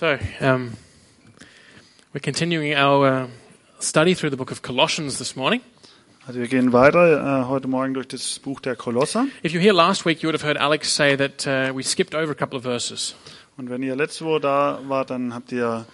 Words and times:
So, 0.00 0.18
um, 0.40 0.78
we're 2.14 2.22
continuing 2.22 2.74
our 2.74 3.06
uh, 3.06 3.26
study 3.80 4.14
through 4.14 4.30
the 4.30 4.36
book 4.38 4.50
of 4.50 4.62
Colossians 4.62 5.18
this 5.18 5.36
morning. 5.36 5.60
Also 6.26 6.40
wir 6.40 6.48
gehen 6.48 6.72
weiter 6.72 7.42
äh, 7.42 7.48
heute 7.48 7.68
Morgen 7.68 7.92
durch 7.92 8.08
das 8.08 8.38
Buch 8.38 8.60
der 8.60 8.76
Kolosser. 8.76 9.26
If 9.44 9.52
you 9.52 9.58
were 9.58 9.62
here 9.62 9.74
last 9.74 10.06
week, 10.06 10.22
you 10.22 10.28
would 10.28 10.34
have 10.34 10.42
heard 10.42 10.56
Alex 10.56 10.90
say 10.90 11.18
that 11.18 11.46
uh, 11.46 11.76
we 11.76 11.82
skipped 11.82 12.14
over 12.14 12.32
a 12.32 12.34
couple 12.34 12.56
of 12.56 12.62
verses. 12.62 13.14
Und 13.58 13.68
wenn 13.68 13.82
ihr 13.82 13.94
letzte 13.94 14.24
Woche 14.24 14.40
da 14.40 14.80
wart, 14.88 15.10
dann 15.10 15.34
habt 15.34 15.52
ihr 15.52 15.84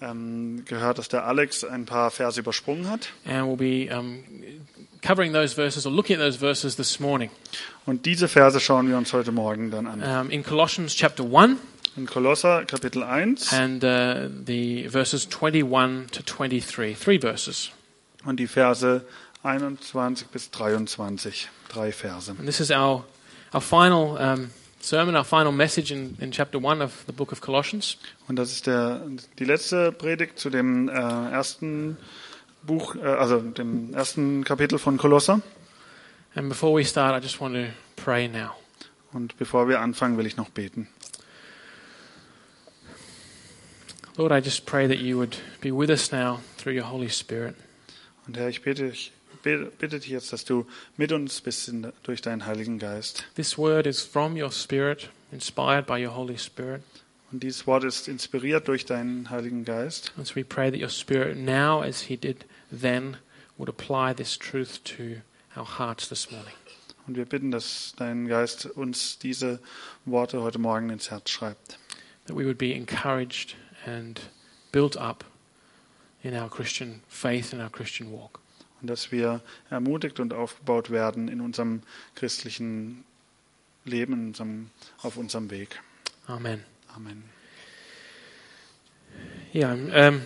ähm, 0.00 0.64
gehört, 0.64 0.98
dass 0.98 1.08
der 1.08 1.24
Alex 1.24 1.62
ein 1.62 1.84
paar 1.84 2.10
Verse 2.10 2.40
übersprungen 2.40 2.90
hat. 2.90 3.10
And 3.24 3.46
we'll 3.46 3.56
be 3.56 3.96
um, 3.96 4.24
covering 5.02 5.32
those 5.32 5.54
verses 5.54 5.86
or 5.86 5.92
looking 5.92 6.16
at 6.16 6.20
those 6.20 6.36
verses 6.36 6.74
this 6.74 6.98
morning. 6.98 7.30
Und 7.86 8.06
diese 8.06 8.26
Verse 8.26 8.58
schauen 8.58 8.88
wir 8.88 8.98
uns 8.98 9.12
heute 9.12 9.30
Morgen 9.30 9.70
dann 9.70 9.86
an. 9.86 10.02
Um, 10.02 10.30
in 10.30 10.42
Colossians 10.42 10.96
chapter 10.96 11.22
1 11.22 11.58
In 11.96 12.06
Kolosser 12.06 12.64
Kapitel 12.64 13.02
1 13.02 13.52
and 13.52 13.84
uh, 13.84 14.28
the 14.46 14.86
verses 14.88 15.26
21 15.26 16.08
to 16.12 16.22
23. 16.22 16.94
Three 16.94 17.18
verses. 17.18 17.70
und 18.24 18.38
die 18.38 18.46
Verse 18.46 19.04
21 19.42 20.28
bis 20.28 20.50
23. 20.50 21.48
Drei 21.68 21.92
Verse. 21.92 22.30
And 22.30 22.46
this 22.46 22.60
is 22.60 22.70
our, 22.70 23.04
our 23.52 23.60
final 23.60 24.16
um, 24.18 24.50
sermon, 24.80 25.16
our 25.16 25.24
final 25.24 25.52
message 25.52 25.90
in, 25.90 26.16
in 26.20 26.30
chapter 26.30 26.58
1 26.58 26.80
of 26.80 27.04
the 27.06 27.12
book 27.12 27.32
of 27.32 27.40
Colossians. 27.40 27.96
Und 28.28 28.36
das 28.36 28.52
ist 28.52 28.66
der, 28.66 29.02
die 29.38 29.44
letzte 29.44 29.92
Predigt 29.92 30.38
zu 30.38 30.50
dem 30.50 30.88
äh, 30.88 30.92
ersten 30.92 31.96
Buch, 32.62 32.94
äh, 32.94 33.00
also 33.00 33.40
dem 33.40 33.92
ersten 33.94 34.44
Kapitel 34.44 34.78
von 34.78 34.96
Kolosser. 34.96 35.40
And 36.34 36.48
before 36.48 36.74
we 36.74 36.84
start, 36.84 37.14
I 37.14 37.22
just 37.22 37.40
want 37.40 37.54
to 37.54 37.72
pray 37.96 38.28
now. 38.28 38.52
Und 39.12 39.36
bevor 39.36 39.68
wir 39.68 39.80
anfangen, 39.80 40.16
will 40.16 40.26
ich 40.26 40.36
noch 40.36 40.48
beten. 40.48 40.88
Lord, 44.18 44.30
I 44.30 44.40
just 44.40 44.66
pray 44.66 44.86
that 44.86 44.98
you 44.98 45.16
would 45.16 45.38
be 45.62 45.72
with 45.72 45.88
us 45.88 46.12
now 46.12 46.40
through 46.58 46.74
your 46.74 46.84
Holy 46.84 47.08
Spirit. 47.08 47.54
Und 48.26 48.36
Herr, 48.36 48.48
ich 48.50 48.60
bitte, 48.60 48.88
ich 48.88 49.10
bitte 49.42 49.98
dich 49.98 50.08
jetzt, 50.10 50.34
dass 50.34 50.44
du 50.44 50.66
mit 50.98 51.12
uns 51.12 51.40
bist 51.40 51.68
in, 51.68 51.90
durch 52.02 52.20
deinen 52.20 52.44
Heiligen 52.44 52.78
Geist. 52.78 53.24
This 53.36 53.56
word 53.56 53.86
is 53.86 54.02
from 54.02 54.36
your 54.36 54.52
Spirit, 54.52 55.08
inspired 55.32 55.86
by 55.86 56.04
your 56.04 56.14
Holy 56.14 56.36
Spirit. 56.36 56.82
Und 57.32 57.42
dieses 57.42 57.66
Wort 57.66 57.84
ist 57.84 58.06
inspiriert 58.06 58.68
durch 58.68 58.84
deinen 58.84 59.30
Heiligen 59.30 59.64
Geist. 59.64 60.12
And 60.18 60.26
so 60.26 60.36
we 60.36 60.44
pray 60.44 60.70
that 60.70 60.78
your 60.78 60.90
Spirit, 60.90 61.38
now 61.38 61.80
as 61.80 62.02
he 62.02 62.18
did 62.18 62.44
then, 62.70 63.16
would 63.56 63.70
apply 63.70 64.14
this 64.14 64.36
truth 64.36 64.84
to 64.84 65.22
our 65.56 65.78
hearts 65.78 66.10
this 66.10 66.30
morning. 66.30 66.52
Und 67.06 67.16
wir 67.16 67.24
bitten, 67.24 67.50
dass 67.50 67.94
dein 67.96 68.28
Geist 68.28 68.66
uns 68.66 69.18
diese 69.18 69.58
Worte 70.04 70.42
heute 70.42 70.58
Morgen 70.58 70.90
ins 70.90 71.10
Herz 71.10 71.30
schreibt. 71.30 71.78
That 72.26 72.36
we 72.36 72.44
would 72.44 72.58
be 72.58 72.74
encouraged 72.74 73.56
and 73.86 74.20
built 74.70 74.96
up 74.96 75.24
in 76.22 76.34
our 76.34 76.48
Christian 76.48 77.02
faith 77.08 77.52
and 77.52 77.62
our 77.62 77.70
Christian 77.70 78.12
walk. 78.12 78.40
Und 78.80 78.88
dass 78.88 79.12
wir 79.12 79.40
ermutigt 79.70 80.18
und 80.18 80.32
aufgebaut 80.32 80.90
werden 80.90 81.28
in 81.28 81.40
unserem 81.40 81.82
christlichen 82.14 83.04
Leben, 83.84 84.12
in 84.12 84.26
unserem, 84.28 84.70
auf 85.02 85.16
unserem 85.16 85.50
Weg. 85.50 85.80
Amen. 86.26 86.64
Amen. 86.94 87.24
Yeah, 89.54 89.72
um, 89.72 90.22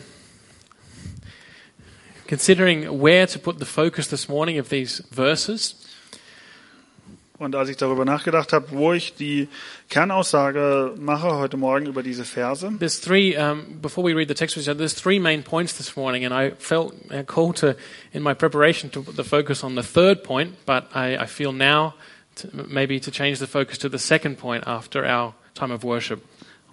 considering 2.26 3.00
where 3.00 3.26
to 3.26 3.38
put 3.38 3.58
the 3.58 3.64
focus 3.64 4.08
this 4.08 4.28
morning 4.28 4.58
of 4.58 4.68
these 4.68 5.02
verses. 5.10 5.85
Und 7.38 7.54
als 7.54 7.68
ich 7.68 7.76
darüber 7.76 8.06
nachgedacht 8.06 8.52
habe, 8.54 8.66
wo 8.70 8.94
ich 8.94 9.14
die 9.14 9.48
Kernaussage 9.90 10.94
mache 10.96 11.36
heute 11.36 11.58
Morgen 11.58 11.86
über 11.86 12.02
diese 12.02 12.24
Verse, 12.24 12.70
There's 12.78 13.00
three, 13.00 13.36
um, 13.36 13.80
before 13.82 14.06
we 14.06 14.14
read 14.14 14.28
the 14.28 14.34
text, 14.34 14.56
there's 14.56 14.94
three 14.94 15.18
main 15.18 15.42
points 15.42 15.76
this 15.76 15.96
morning, 15.96 16.24
and 16.24 16.32
I 16.32 16.52
felt 16.58 16.94
a 17.10 17.22
call 17.24 17.52
to, 17.54 17.76
in 18.12 18.22
my 18.22 18.32
preparation, 18.32 18.90
to 18.92 19.02
the 19.02 19.24
focus 19.24 19.62
on 19.62 19.74
the 19.74 19.82
third 19.82 20.24
point, 20.24 20.54
but 20.64 20.88
I, 20.94 21.16
I 21.16 21.26
feel 21.26 21.52
now 21.52 21.94
to, 22.36 22.48
maybe 22.68 22.98
to 23.00 23.10
change 23.10 23.38
the 23.38 23.46
focus 23.46 23.76
to 23.78 23.90
the 23.90 23.98
second 23.98 24.38
point 24.38 24.64
after 24.66 25.04
our 25.04 25.34
time 25.54 25.70
of 25.70 25.84
worship. 25.84 26.24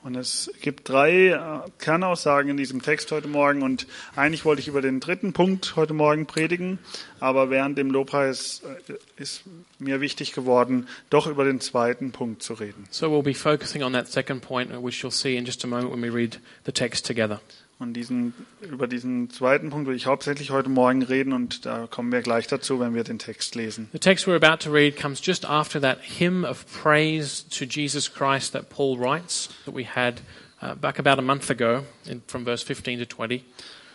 Und 0.04 0.16
es 0.16 0.52
gibt 0.62 0.90
drei 0.90 1.28
äh, 1.28 1.40
Kernaussagen 1.80 2.52
in 2.52 2.58
diesem 2.58 2.82
Text 2.82 3.10
heute 3.12 3.30
Morgen. 3.30 3.62
Und 3.62 3.88
eigentlich 4.18 4.44
wollte 4.44 4.62
ich 4.62 4.68
über 4.68 4.82
den 4.82 5.00
dritten 5.00 5.32
Punkt 5.32 5.78
heute 5.78 5.94
Morgen 5.94 6.26
predigen. 6.26 6.78
Aber 7.22 7.50
während 7.50 7.78
dem 7.78 7.90
Lobpreis 7.90 8.64
äh, 8.90 8.94
ist 9.16 9.44
mir 9.80 10.02
wichtig 10.02 10.34
geworden, 10.34 10.90
doch 11.10 11.26
über 11.26 11.46
den 11.46 11.62
zweiten 11.62 12.12
Punkt 12.12 12.44
zu 12.44 12.54
reden. 12.54 12.86
So 12.92 13.08
we'll 13.08 13.24
be 13.24 13.34
focusing 13.34 13.82
on 13.82 13.94
that 13.94 14.10
second 14.10 14.42
point, 14.42 14.72
which 14.84 15.04
you'll 15.04 15.12
see 15.12 15.38
in 15.38 15.46
just 15.46 15.64
a 15.64 15.68
moment 15.68 15.94
when 15.94 16.02
we 16.02 16.14
read 16.14 16.38
the 16.66 16.74
text 16.74 17.06
together. 17.06 17.40
Und 17.84 17.94
diesen, 17.94 18.34
über 18.62 18.88
diesen 18.88 19.30
zweiten 19.30 19.70
Punkt 19.70 19.88
will 19.90 19.96
ich 19.96 20.06
hauptsächlich 20.06 20.52
heute 20.52 20.70
Morgen 20.70 21.04
reden. 21.04 21.34
Und 21.34 21.66
da 21.66 21.86
kommen 21.86 22.14
wir 22.14 22.22
gleich 22.22 22.48
dazu, 22.48 22.80
wenn 22.80 22.96
wir 22.96 23.04
den 23.04 23.20
Text 23.20 23.56
lesen. 23.56 23.90
The 23.92 24.00
text 24.00 24.26
we're 24.26 24.42
about 24.42 24.64
to 24.64 24.72
read 24.72 24.96
comes 24.96 25.22
just 25.24 25.46
after 25.46 25.82
that 25.82 26.00
hymn 26.02 26.46
of 26.46 26.66
praise 26.82 27.44
to 27.50 27.66
Jesus 27.66 28.12
Christ 28.12 28.54
that 28.54 28.70
Paul 28.70 28.98
writes, 28.98 29.50
that 29.66 29.76
we 29.76 29.86
had 29.86 30.22
uh, 30.62 30.76
back 30.76 30.98
about 30.98 31.20
a 31.20 31.22
month 31.22 31.50
ago, 31.50 31.84
in, 32.06 32.22
from 32.26 32.46
verse 32.46 32.64
15 32.64 33.00
to 33.00 33.06
20. 33.06 33.44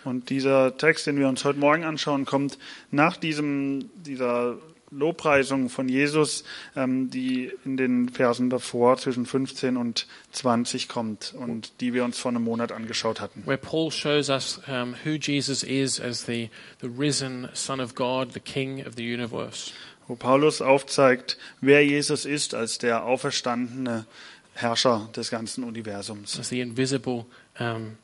Und 0.05 0.29
dieser 0.29 0.77
Text, 0.77 1.07
den 1.07 1.19
wir 1.19 1.27
uns 1.27 1.45
heute 1.45 1.59
Morgen 1.59 1.85
anschauen, 1.85 2.27
kommt 2.27 2.59
nach 2.91 3.17
diesem, 3.17 3.89
dieser 4.05 4.59
Lobpreisung 4.91 5.69
von 5.69 5.89
Jesus, 5.89 6.45
ähm, 6.77 7.11
die 7.11 7.53
in 7.65 7.77
den 7.77 8.09
Versen 8.09 8.51
davor 8.51 8.97
zwischen 8.97 9.27
15 9.27 9.77
und 9.77 10.07
20 10.33 10.89
kommt 10.89 11.35
und 11.37 11.81
die 11.81 11.95
wir 11.95 12.05
uns 12.05 12.19
vor 12.19 12.31
einem 12.31 12.45
Monat 12.45 12.73
angeschaut 12.73 13.21
hatten. 13.21 13.43
where 13.47 13.59
Paul 13.59 13.91
shows 13.91 14.29
us 14.29 14.61
who 15.05 15.11
Jesus 15.11 15.63
is 15.63 16.01
as 16.01 16.25
the, 16.27 16.51
the 16.81 16.89
risen 16.89 17.49
Son 17.53 17.81
of 17.81 17.95
God, 17.95 18.33
the 18.33 18.41
King 18.41 18.85
of 18.87 18.95
the 18.97 19.05
universe. 19.05 19.73
Wo 20.07 20.15
Paulus 20.15 20.63
aufzeigt, 20.63 21.37
wer 21.61 21.85
Jesus 21.85 22.25
ist 22.25 22.55
als 22.55 22.79
der 22.79 23.05
auferstandene 23.05 24.07
Herrscher 24.55 25.09
des 25.15 25.31
ganzen 25.31 25.65
Universums. 25.65 26.39
As 26.39 26.49
the 26.49 26.61
invisible, 26.61 27.27
um, 27.61 27.99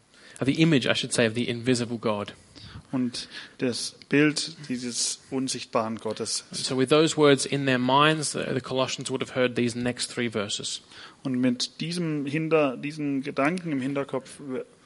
the 0.45 0.61
image, 0.61 0.87
I 0.87 0.95
should 0.95 1.12
say, 1.12 1.27
of 1.27 1.34
the 1.34 1.49
invisible 1.49 1.99
God. 1.99 2.34
Und 2.94 3.28
das 3.59 3.97
Bild 4.09 4.56
dieses 4.69 5.19
unsichtbaren 5.32 5.99
Gottes. 5.99 6.44
So, 6.53 6.78
with 6.78 6.91
those 6.91 7.16
words 7.16 7.44
in 7.44 7.66
their 7.66 7.81
minds, 7.81 8.32
the, 8.32 8.60
Colossians 8.60 9.10
would 9.10 9.21
have 9.21 9.34
heard 9.34 9.56
these 9.56 9.77
next 9.77 10.12
three 10.12 10.31
verses. 10.31 10.81
Und 11.25 11.41
mit 11.41 11.81
diesem 11.81 12.25
Hinter, 12.25 12.77
diesen 12.77 13.25
Gedanken 13.25 13.72
im 13.72 13.81
Hinterkopf 13.81 14.38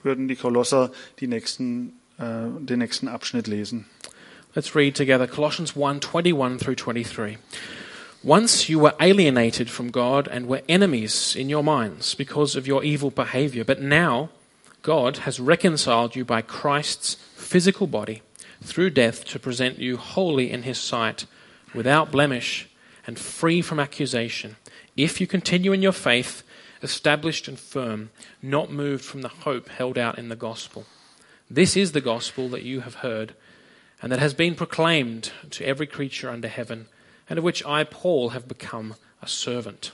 würden 0.02 0.26
die 0.26 0.36
Kolosser 0.36 0.91
die 1.20 1.26
nächsten, 1.26 1.92
äh, 2.16 2.48
den 2.60 2.78
nächsten 2.78 3.08
Abschnitt 3.08 3.47
lesen. 3.47 3.84
Let's 4.54 4.74
read 4.74 4.97
together 4.97 5.26
Colossians 5.26 5.76
1:21 5.76 6.58
through 6.58 6.76
23. 6.76 7.36
Once 8.24 8.68
you 8.68 8.80
were 8.80 8.94
alienated 8.98 9.68
from 9.68 9.92
God 9.92 10.28
and 10.28 10.48
were 10.48 10.62
enemies 10.66 11.36
in 11.36 11.54
your 11.54 11.62
minds 11.62 12.14
because 12.14 12.58
of 12.58 12.66
your 12.66 12.82
evil 12.82 13.10
behavior, 13.10 13.64
but 13.64 13.82
now 13.82 14.30
God 14.82 15.18
has 15.26 15.38
reconciled 15.38 16.16
you 16.16 16.24
by 16.24 16.41
Christ's 16.41 17.18
physical 17.48 17.86
body 17.86 18.20
through 18.62 18.91
death 18.91 19.25
to 19.25 19.38
present 19.38 19.78
you 19.78 19.97
holy 19.97 20.50
in 20.50 20.64
his 20.64 20.78
sight, 20.78 21.25
without 21.75 22.12
blemish 22.12 22.69
and 23.06 23.19
free 23.19 23.62
from 23.62 23.81
accusation, 23.81 24.56
if 24.97 25.19
you 25.19 25.26
continue 25.26 25.72
in 25.72 25.81
your 25.81 25.92
faith, 25.92 26.42
established 26.82 27.48
and 27.48 27.59
firm, 27.59 28.10
not 28.42 28.70
moved 28.70 29.03
from 29.03 29.22
the 29.22 29.28
hope 29.47 29.70
held 29.70 29.97
out 29.97 30.19
in 30.19 30.28
the 30.28 30.36
gospel. 30.36 30.84
This 31.50 31.75
is 31.75 31.92
the 31.92 32.03
gospel 32.03 32.50
that 32.50 32.64
you 32.64 32.81
have 32.81 32.97
heard 32.97 33.34
and 34.03 34.12
that 34.12 34.20
has 34.20 34.34
been 34.34 34.54
proclaimed 34.54 35.32
to 35.50 35.65
every 35.65 35.86
creature 35.86 36.28
under 36.28 36.48
heaven, 36.48 36.86
and 37.30 37.38
of 37.38 37.44
which 37.44 37.65
I, 37.65 37.82
Paul, 37.82 38.30
have 38.30 38.47
become 38.47 38.94
a 39.22 39.26
servant. 39.26 39.92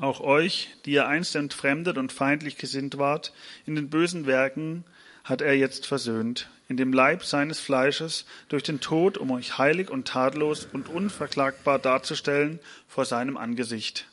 Auch 0.00 0.20
euch, 0.20 0.68
die 0.84 0.92
ihr 0.92 1.06
einst 1.06 1.34
entfremdet 1.34 1.96
und 1.96 2.12
feindlich 2.12 2.58
gesinnt 2.58 2.98
wart, 2.98 3.32
in 3.66 3.74
den 3.74 3.88
bösen 3.88 4.26
Werken 4.26 4.84
hat 5.24 5.40
er 5.40 5.54
jetzt 5.54 5.86
versöhnt, 5.86 6.48
in 6.68 6.76
dem 6.76 6.92
Leib 6.92 7.24
seines 7.24 7.60
Fleisches 7.60 8.24
durch 8.48 8.62
den 8.62 8.80
Tod, 8.80 9.18
um 9.18 9.30
euch 9.30 9.58
heilig 9.58 9.90
und 9.90 10.08
tadellos 10.08 10.66
und 10.72 10.88
unverklagbar 10.88 11.78
darzustellen 11.78 12.60
vor 12.86 13.04
seinem 13.04 13.36
Angesicht. 13.36 14.06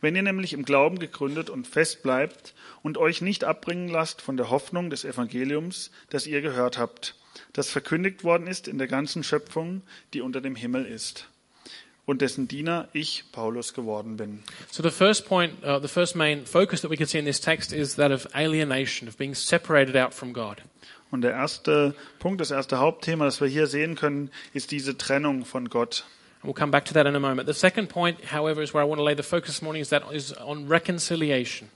Wenn 0.00 0.16
ihr 0.16 0.22
nämlich 0.22 0.52
im 0.52 0.64
Glauben 0.64 0.98
gegründet 0.98 1.50
und 1.50 1.66
fest 1.66 2.02
bleibt 2.02 2.54
und 2.82 2.98
euch 2.98 3.20
nicht 3.20 3.44
abbringen 3.44 3.88
lasst 3.88 4.20
von 4.20 4.36
der 4.36 4.50
Hoffnung 4.50 4.90
des 4.90 5.04
Evangeliums, 5.04 5.90
das 6.10 6.26
ihr 6.26 6.42
gehört 6.42 6.78
habt, 6.78 7.14
das 7.52 7.70
verkündigt 7.70 8.24
worden 8.24 8.46
ist 8.46 8.68
in 8.68 8.78
der 8.78 8.88
ganzen 8.88 9.22
Schöpfung, 9.24 9.82
die 10.12 10.20
unter 10.20 10.40
dem 10.40 10.56
Himmel 10.56 10.84
ist, 10.84 11.28
und 12.06 12.20
dessen 12.20 12.48
Diener 12.48 12.88
ich, 12.92 13.24
Paulus, 13.32 13.74
geworden 13.74 14.16
bin. 14.16 14.42
So 14.70 14.82
the 14.82 14.90
first 14.90 15.26
point, 15.26 15.54
uh, 15.64 15.80
the 15.80 15.88
first 15.88 16.16
main 16.16 16.46
focus 16.46 16.80
that 16.82 16.90
we 16.90 16.96
can 16.96 17.06
see 17.06 17.18
in 17.18 17.24
this 17.24 17.40
text 17.40 17.72
is 17.72 17.96
that 17.96 18.10
of 18.10 18.26
alienation, 18.34 19.08
of 19.08 19.16
being 19.16 19.34
separated 19.34 19.96
out 19.96 20.12
from 20.12 20.32
God. 20.32 20.62
Und 21.10 21.20
der 21.20 21.32
erste 21.32 21.94
Punkt, 22.18 22.40
das 22.40 22.50
erste 22.50 22.78
Hauptthema, 22.78 23.26
das 23.26 23.40
wir 23.40 23.48
hier 23.48 23.66
sehen 23.66 23.96
können, 23.96 24.30
ist 24.54 24.70
diese 24.70 24.96
Trennung 24.96 25.44
von 25.44 25.68
Gott. 25.68 26.04
And 26.42 26.50
we'll 26.50 26.58
come 26.58 26.72
back 26.72 26.86
to 26.86 26.94
that 26.94 27.06
in 27.06 27.14
a 27.14 27.20
moment. 27.20 27.46
The 27.46 27.54
second 27.54 27.88
point, 27.88 28.32
however, 28.32 28.62
is 28.62 28.74
where 28.74 28.82
I 28.84 28.88
want 28.88 28.98
to 28.98 29.04
lay 29.04 29.14
the 29.14 29.22
focus 29.22 29.54
this 29.54 29.62
morning, 29.62 29.82
is 29.82 29.90
that 29.90 30.10
is 30.10 30.34
on 30.38 30.68
reconciliation. 30.68 31.68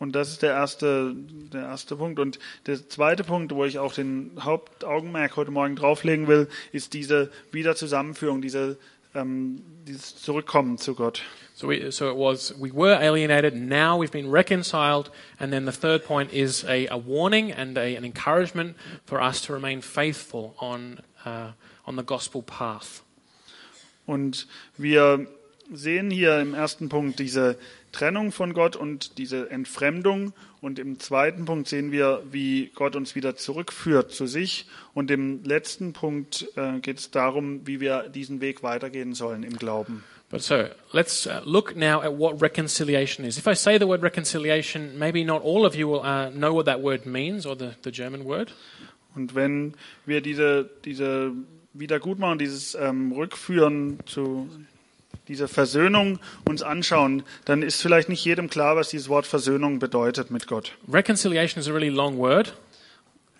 Und 0.00 0.12
das 0.12 0.30
ist 0.30 0.42
der 0.42 0.52
erste, 0.52 1.14
der 1.52 1.62
erste 1.62 1.94
Punkt. 1.94 2.18
Und 2.18 2.38
der 2.66 2.88
zweite 2.88 3.22
Punkt, 3.22 3.54
wo 3.54 3.66
ich 3.66 3.78
auch 3.78 3.92
den 3.92 4.32
Hauptaugenmerk 4.40 5.36
heute 5.36 5.50
Morgen 5.50 5.76
drauflegen 5.76 6.26
will, 6.26 6.48
ist 6.72 6.94
diese 6.94 7.30
Wiederzusammenführung, 7.52 8.40
diese, 8.40 8.78
ähm, 9.14 9.62
dieses 9.86 10.16
Zurückkommen 10.16 10.78
zu 10.78 10.94
Gott. 10.94 11.22
So, 11.54 11.68
we, 11.68 11.90
so 11.90 12.08
it 12.08 12.16
was, 12.16 12.54
we 12.58 12.70
were 12.70 12.94
alienated, 12.94 13.54
now 13.54 13.98
we've 13.98 14.12
been 14.12 14.30
reconciled. 14.30 15.10
And 15.38 15.52
then 15.52 15.66
the 15.66 15.72
third 15.72 16.04
point 16.04 16.32
is 16.32 16.64
a, 16.64 16.86
a 16.86 16.96
warning 16.96 17.52
and 17.52 17.76
a, 17.76 17.96
an 17.96 18.04
encouragement 18.04 18.76
for 19.04 19.20
us 19.20 19.42
to 19.42 19.52
remain 19.52 19.82
faithful 19.82 20.54
on, 20.58 21.00
uh, 21.24 21.52
on 21.86 21.96
the 21.96 22.02
gospel 22.02 22.42
path. 22.42 23.02
Und 24.06 24.46
wir 24.78 25.26
sehen 25.72 26.10
hier 26.10 26.40
im 26.40 26.54
ersten 26.54 26.88
Punkt 26.88 27.18
diese 27.18 27.56
Trennung 27.92 28.32
von 28.32 28.54
Gott 28.54 28.76
und 28.76 29.18
diese 29.18 29.50
Entfremdung. 29.50 30.32
Und 30.60 30.78
im 30.78 30.98
zweiten 30.98 31.44
Punkt 31.44 31.68
sehen 31.68 31.92
wir, 31.92 32.22
wie 32.30 32.70
Gott 32.74 32.96
uns 32.96 33.14
wieder 33.14 33.36
zurückführt 33.36 34.12
zu 34.12 34.26
sich. 34.26 34.66
Und 34.94 35.10
im 35.10 35.42
letzten 35.44 35.92
Punkt 35.92 36.48
äh, 36.56 36.78
geht 36.80 36.98
es 36.98 37.10
darum, 37.10 37.66
wie 37.66 37.80
wir 37.80 38.08
diesen 38.08 38.40
Weg 38.40 38.62
weitergehen 38.62 39.14
sollen 39.14 39.42
im 39.42 39.56
Glauben. 39.56 40.04
But 40.30 40.42
so 40.42 40.66
let's 40.92 41.26
uh, 41.26 41.40
look 41.44 41.74
now 41.74 42.00
at 42.00 42.16
what 42.16 42.40
reconciliation 42.40 43.24
is. 43.24 43.36
If 43.36 43.48
I 43.48 43.54
say 43.54 43.78
the 43.78 43.88
word 43.88 44.02
reconciliation, 44.02 44.96
maybe 44.96 45.24
not 45.24 45.42
all 45.42 45.66
of 45.66 45.74
you 45.74 45.88
will 45.88 46.02
uh, 46.04 46.30
know 46.30 46.54
what 46.54 46.66
that 46.66 46.80
word 46.80 47.04
means 47.04 47.44
or 47.44 47.56
the, 47.56 47.74
the 47.82 47.90
German 47.90 48.24
word. 48.24 48.52
Und 49.16 49.34
wenn 49.34 49.74
wir 50.06 50.20
diese, 50.20 50.70
diese 50.84 51.32
Wiedergutmachung, 51.72 52.38
dieses 52.38 52.76
ähm, 52.76 53.10
Rückführen 53.10 53.98
zu 54.06 54.48
dieser 55.30 55.48
Versöhnung 55.48 56.18
uns 56.44 56.62
anschauen, 56.62 57.22
dann 57.44 57.62
ist 57.62 57.80
vielleicht 57.80 58.08
nicht 58.08 58.24
jedem 58.24 58.50
klar, 58.50 58.74
was 58.74 58.88
dieses 58.88 59.08
Wort 59.08 59.26
Versöhnung 59.26 59.78
bedeutet 59.78 60.30
mit 60.30 60.48
Gott. 60.48 60.72
Reconciliation 60.92 61.60
is 61.60 61.68
a 61.68 61.72
really 61.72 61.88
long 61.88 62.18
word, 62.18 62.54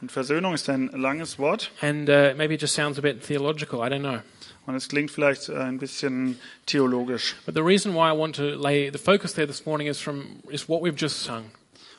Und 0.01 0.11
Versöhnung 0.11 0.55
ist 0.55 0.71
ein 0.71 0.87
langes 0.95 1.39
Wort 1.39 1.73
and 1.83 2.09
uh, 2.09 2.33
maybe 2.37 2.55
it 2.55 2.63
just 2.63 2.75
sounds 2.75 2.99
a 2.99 3.03
bit 3.03 3.23
theological. 3.27 3.81
I 3.81 3.91
don't 3.91 4.01
know. 4.01 4.21
und 4.67 4.77
es 4.77 4.89
klingt 4.89 5.11
vielleicht 5.11 5.49
äh, 5.49 5.57
ein 5.57 5.79
bisschen 5.79 6.39
theologisch. 6.67 7.35
But 7.45 7.55
the 7.55 7.61
reason 7.63 7.93
why 7.93 8.09
I 8.09 8.17
want 8.17 8.37
to 8.37 8.55
lay 8.55 8.91
the 8.91 8.99
focus 8.99 9.35
there 9.35 9.47
this 9.47 9.67
morning 9.67 9.89
is 9.89 10.01
from 10.01 10.41
is 10.49 10.69
what 10.69 10.81
we've 10.83 10.97
just 10.97 11.25
sung. 11.25 11.51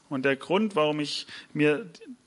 Und 0.09 0.23
der 0.23 0.35
Grund, 0.35 0.75
warum 0.75 0.99
ich 0.99 1.27
mir 1.53 1.85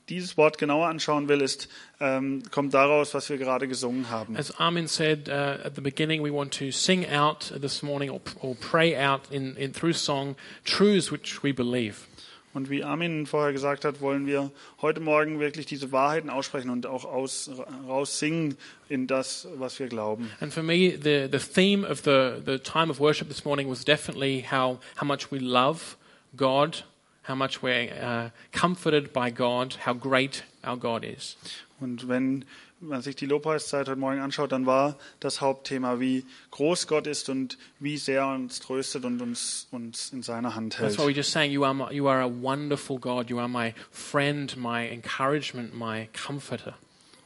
dieses 0.09 0.37
Wort 0.37 0.57
genauer 0.57 0.87
anschauen 0.87 1.27
will, 1.27 1.41
ist, 1.41 1.67
ähm, 1.99 2.43
kommt 2.51 2.73
daraus, 2.73 3.13
was 3.13 3.29
wir 3.29 3.37
gerade 3.37 3.67
gesungen 3.67 4.09
haben. 4.09 4.37
As 4.37 4.51
Armin 4.59 4.87
said 4.87 5.27
uh, 5.27 5.65
at 5.65 5.75
the 5.75 5.81
beginning, 5.81 6.23
we 6.23 6.31
want 6.31 6.57
to 6.59 6.71
sing 6.71 7.05
out 7.09 7.53
this 7.61 7.81
morning 7.81 8.09
or, 8.09 8.21
or 8.41 8.55
pray 8.55 8.95
out 8.95 9.21
in, 9.31 9.55
in 9.55 9.73
through 9.73 9.93
song 9.93 10.35
truths 10.63 11.11
which 11.11 11.43
we 11.43 11.53
believe. 11.53 12.07
Und 12.55 12.69
wie 12.69 12.85
Armin 12.85 13.25
vorher 13.25 13.51
gesagt 13.51 13.83
hat, 13.83 13.99
wollen 13.99 14.27
wir 14.27 14.49
heute 14.81 15.01
Morgen 15.01 15.41
wirklich 15.41 15.65
diese 15.65 15.91
Wahrheiten 15.91 16.29
aussprechen 16.29 16.69
und 16.69 16.85
auch 16.85 17.03
aus, 17.03 17.51
raussingen 17.85 18.55
in 18.87 19.07
das, 19.07 19.45
was 19.55 19.77
wir 19.77 19.87
glauben. 19.87 20.31
And 20.39 20.53
for 20.53 20.63
me, 20.63 20.91
the, 20.91 21.27
the 21.29 21.37
theme 21.37 21.85
of 21.85 22.03
the, 22.05 22.41
the 22.45 22.57
time 22.57 22.89
of 22.89 23.01
worship 23.01 23.27
this 23.27 23.43
morning 23.43 23.69
was 23.69 23.83
definitely 23.83 24.45
how, 24.49 24.79
how 25.01 25.05
much 25.05 25.33
we 25.33 25.39
love 25.39 25.97
God, 26.37 26.85
how 27.27 27.35
much 27.35 27.61
we're 27.61 27.91
uh, 28.01 28.29
comforted 28.51 29.11
by 29.13 29.31
God, 29.31 29.77
how 29.85 29.93
great 29.93 30.43
our 30.63 30.77
God 30.77 31.03
is. 31.03 31.37
Und 31.79 32.07
wenn 32.07 32.45
man 32.79 33.01
sich 33.01 33.15
die 33.15 33.25
Lobpreiszeit 33.25 33.87
heute 33.87 33.99
Morgen 33.99 34.19
anschaut, 34.19 34.51
dann 34.51 34.65
war 34.65 34.95
das 35.19 35.41
Hauptthema, 35.41 35.99
wie 35.99 36.25
groß 36.51 36.87
Gott 36.87 37.07
ist 37.07 37.29
und 37.29 37.57
wie 37.79 37.97
sehr 37.97 38.21
er 38.21 38.35
uns 38.35 38.59
tröstet 38.59 39.05
und 39.05 39.21
uns, 39.21 39.67
uns 39.71 40.11
in 40.13 40.23
seiner 40.23 40.55
Hand 40.55 40.73
That's 40.77 40.97
hält. 40.97 40.99
why 40.99 41.07
we 41.07 41.11
just 41.11 41.31
saying, 41.31 41.51
you 41.51 41.63
are, 41.65 41.73
my, 41.73 41.91
you 41.91 42.07
are 42.07 42.21
a 42.21 42.29
wonderful 42.29 42.97
God. 42.97 43.29
You 43.29 43.39
are 43.39 43.49
my 43.49 43.73
friend, 43.91 44.55
my 44.57 44.87
encouragement, 44.89 45.73
my 45.75 46.07
comforter. 46.13 46.75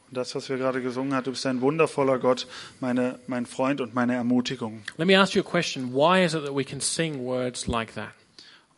Und 0.08 0.16
das, 0.16 0.34
was 0.34 0.48
wir 0.48 0.56
gerade 0.56 0.82
gesungen 0.82 1.14
haben, 1.14 1.24
du 1.24 1.30
bist 1.30 1.46
ein 1.46 1.60
wundervoller 1.60 2.18
Gott, 2.18 2.48
meine, 2.80 3.20
mein 3.28 3.46
Freund 3.46 3.80
und 3.80 3.94
meine 3.94 4.14
Ermutigung. 4.14 4.82
Let 4.96 5.06
me 5.06 5.16
ask 5.16 5.34
you 5.34 5.42
a 5.42 5.44
question. 5.48 5.92
Why 5.92 6.24
is 6.24 6.34
it 6.34 6.44
that 6.44 6.56
we 6.56 6.64
can 6.64 6.80
sing 6.80 7.24
words 7.24 7.68
like 7.68 7.94
that? 7.94 8.10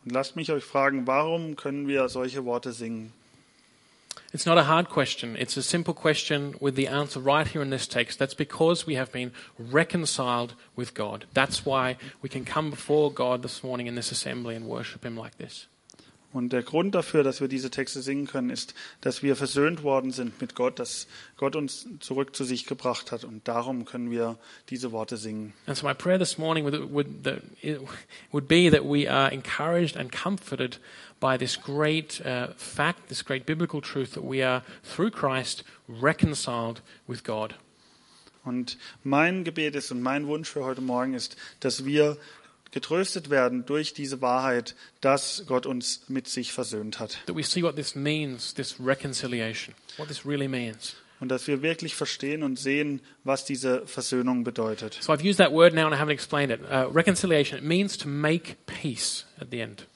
Und 0.05 0.11
lasst 0.11 0.35
mich 0.35 0.51
euch 0.51 0.63
fragen, 0.63 1.07
warum 1.07 1.55
können 1.55 1.87
wir 1.87 2.09
solche 2.09 2.45
Worte 2.45 2.73
singen? 2.73 3.13
It's 4.33 4.47
not 4.47 4.57
a 4.57 4.63
hard 4.63 4.89
question. 4.89 5.35
It's 5.37 5.57
a 5.57 5.61
simple 5.61 5.93
question 5.93 6.55
with 6.59 6.75
the 6.75 6.87
answer 6.87 7.19
right 7.19 7.47
here 7.47 7.61
in 7.61 7.69
this 7.69 7.87
text. 7.87 8.17
That's 8.17 8.33
because 8.33 8.87
we 8.87 8.95
have 8.95 9.11
been 9.11 9.31
reconciled 9.59 10.55
with 10.75 10.95
God. 10.95 11.25
That's 11.35 11.67
why 11.67 11.97
we 12.23 12.29
can 12.29 12.43
come 12.43 12.71
before 12.71 13.11
God 13.11 13.43
this 13.43 13.63
morning 13.63 13.85
in 13.85 13.93
this 13.93 14.11
assembly 14.11 14.55
and 14.55 14.65
worship 14.65 15.05
Him 15.05 15.15
like 15.15 15.37
this. 15.37 15.67
Und 16.33 16.51
der 16.51 16.63
Grund 16.63 16.95
dafür, 16.95 17.23
dass 17.23 17.41
wir 17.41 17.47
diese 17.47 17.69
Texte 17.69 18.01
singen 18.01 18.25
können, 18.25 18.49
ist, 18.49 18.73
dass 19.01 19.21
wir 19.21 19.35
versöhnt 19.35 19.83
worden 19.83 20.11
sind 20.11 20.41
mit 20.41 20.55
Gott, 20.55 20.79
dass 20.79 21.07
Gott 21.37 21.55
uns 21.55 21.87
zurück 21.99 22.35
zu 22.35 22.43
sich 22.43 22.65
gebracht 22.65 23.11
hat. 23.11 23.23
Und 23.23 23.47
darum 23.47 23.85
können 23.85 24.09
wir 24.09 24.39
diese 24.69 24.91
Worte 24.91 25.17
singen. 25.17 25.53
And 25.67 25.77
so 25.77 25.87
my 25.87 25.93
prayer 25.93 26.17
this 26.17 26.39
morning 26.39 26.65
would, 26.65 26.91
would, 26.91 27.07
it 27.61 27.79
would 28.31 28.47
be 28.47 28.71
that 28.71 28.83
we 28.83 29.07
are 29.07 29.31
encouraged 29.31 29.95
and 29.95 30.11
comforted 30.11 30.79
by 31.19 31.37
this 31.37 31.55
great 31.55 32.19
uh, 32.25 32.47
fact, 32.57 33.09
this 33.09 33.23
great 33.23 33.45
biblical 33.45 33.79
truth 33.79 34.13
that 34.13 34.23
we 34.23 34.43
are, 34.43 34.63
through 34.83 35.11
Christ, 35.11 35.63
reconciled 35.87 36.81
with 37.07 37.23
God. 37.23 37.53
Und 38.43 38.77
mein 39.03 39.43
Gebet 39.45 39.75
ist 39.75 39.91
und 39.91 40.01
mein 40.01 40.27
Wunsch 40.27 40.49
für 40.49 40.65
heute 40.65 40.81
Morgen 40.81 41.13
ist, 41.13 41.37
dass 41.61 41.85
wir 41.85 42.17
getröstet 42.73 43.29
werden 43.29 43.65
durch 43.65 43.93
diese 43.93 44.21
Wahrheit, 44.21 44.75
dass 44.99 45.45
Gott 45.47 45.65
uns 45.65 46.01
mit 46.07 46.27
sich 46.27 46.51
versöhnt 46.51 46.99
hat. 46.99 47.19
That 47.27 47.35
we 47.35 47.43
see 47.43 47.61
what 47.61 47.75
this 47.75 47.95
means, 47.95 48.53
this 48.53 48.75
reconciliation, 48.83 49.75
what 49.97 50.07
this 50.07 50.25
really 50.25 50.47
means. 50.47 50.95
Und 51.19 51.29
dass 51.29 51.47
wir 51.47 51.61
wirklich 51.61 51.95
verstehen 51.95 52.43
und 52.43 52.59
sehen, 52.59 52.99
was 53.23 53.45
diese 53.45 53.85
Versöhnung 53.85 54.43
bedeutet. 54.43 54.97
So 54.99 55.13
I've 55.13 55.23
used 55.23 55.37
that 55.37 55.53
word 55.53 55.73
now 55.73 55.85
and 55.85 55.93
I 55.95 55.97
haven't 55.97 56.11
explained 56.11 56.51
it. 56.51 56.59
Uh, 56.69 56.89
reconciliation, 56.91 57.57
it 57.57 57.63
means 57.63 57.97
to 57.99 58.09
make 58.09 58.57
peace 58.65 59.25
at 59.39 59.49
the 59.51 59.61
end. 59.61 59.87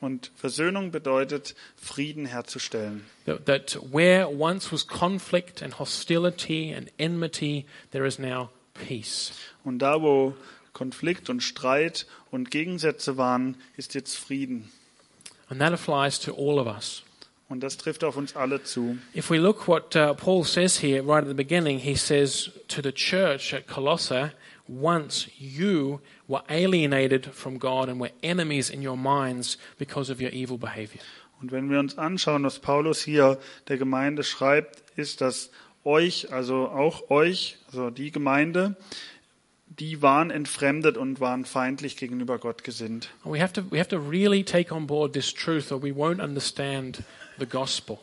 Und 0.00 0.30
Versöhnung 0.36 0.92
bedeutet, 0.92 1.54
Frieden 1.76 2.24
herzustellen. 2.24 3.04
That, 3.26 3.44
that 3.44 3.78
where 3.92 4.26
once 4.30 4.72
was 4.72 4.86
conflict 4.86 5.62
and 5.62 5.78
hostility 5.78 6.72
and 6.72 6.90
enmity, 6.96 7.66
there 7.90 8.06
is 8.06 8.18
now 8.18 8.48
peace. 8.72 9.32
Und 9.62 9.80
da, 9.80 10.00
wo 10.00 10.34
Konflikt 10.80 11.28
und 11.28 11.42
Streit 11.42 12.06
und 12.30 12.50
Gegensätze 12.50 13.18
waren, 13.18 13.56
ist 13.76 13.92
jetzt 13.92 14.16
Frieden. 14.16 14.72
And 15.50 15.60
that 15.60 15.74
applies 15.74 16.18
to 16.20 16.32
all 16.32 16.58
of 16.58 16.66
us. 16.66 17.02
Und 17.50 17.60
das 17.60 17.76
trifft 17.76 18.02
auf 18.02 18.16
uns 18.16 18.34
alle 18.34 18.62
zu. 18.62 18.96
If 19.14 19.28
we 19.28 19.36
look 19.36 19.68
what 19.68 19.94
uh, 19.94 20.14
Paul 20.14 20.42
says 20.42 20.82
here 20.82 21.02
right 21.02 21.22
at 21.22 21.28
the 21.28 21.34
beginning, 21.34 21.80
he 21.80 21.94
says 21.94 22.50
to 22.68 22.80
the 22.80 22.92
church 22.92 23.52
at 23.52 23.66
Colossae, 23.66 24.30
once 24.66 25.28
you 25.38 26.00
were 26.26 26.42
alienated 26.48 27.26
from 27.26 27.58
God 27.58 27.90
and 27.90 28.00
were 28.00 28.12
enemies 28.22 28.70
in 28.70 28.80
your 28.80 28.96
minds 28.96 29.58
because 29.78 30.10
of 30.10 30.18
your 30.18 30.30
evil 30.32 30.56
behavior. 30.56 31.02
Und 31.42 31.52
wenn 31.52 31.68
wir 31.68 31.78
uns 31.78 31.98
anschauen, 31.98 32.42
was 32.44 32.58
Paulus 32.58 33.02
hier 33.02 33.38
der 33.68 33.76
Gemeinde 33.76 34.24
schreibt, 34.24 34.82
ist, 34.96 35.20
dass 35.20 35.50
euch, 35.84 36.32
also 36.32 36.68
auch 36.68 37.10
euch, 37.10 37.58
also 37.66 37.90
die 37.90 38.10
Gemeinde, 38.10 38.76
die 39.80 40.02
waren 40.02 40.30
entfremdet 40.30 40.96
und 40.96 41.20
waren 41.20 41.44
feindlich 41.44 41.96
gegenüber 41.96 42.38
Gott 42.38 42.62
gesinnt. 42.64 43.08
And 43.24 43.34
we 43.34 43.40
have 43.42 43.52
to 43.54 43.62
we 43.70 43.78
have 43.78 43.88
to 43.88 43.98
really 43.98 44.44
take 44.44 44.72
on 44.72 44.86
board 44.86 45.14
this 45.14 45.32
truth 45.32 45.72
or 45.72 45.82
we 45.82 45.90
won't 45.90 46.22
understand 46.22 47.02
the 47.38 47.46
gospel. 47.46 47.98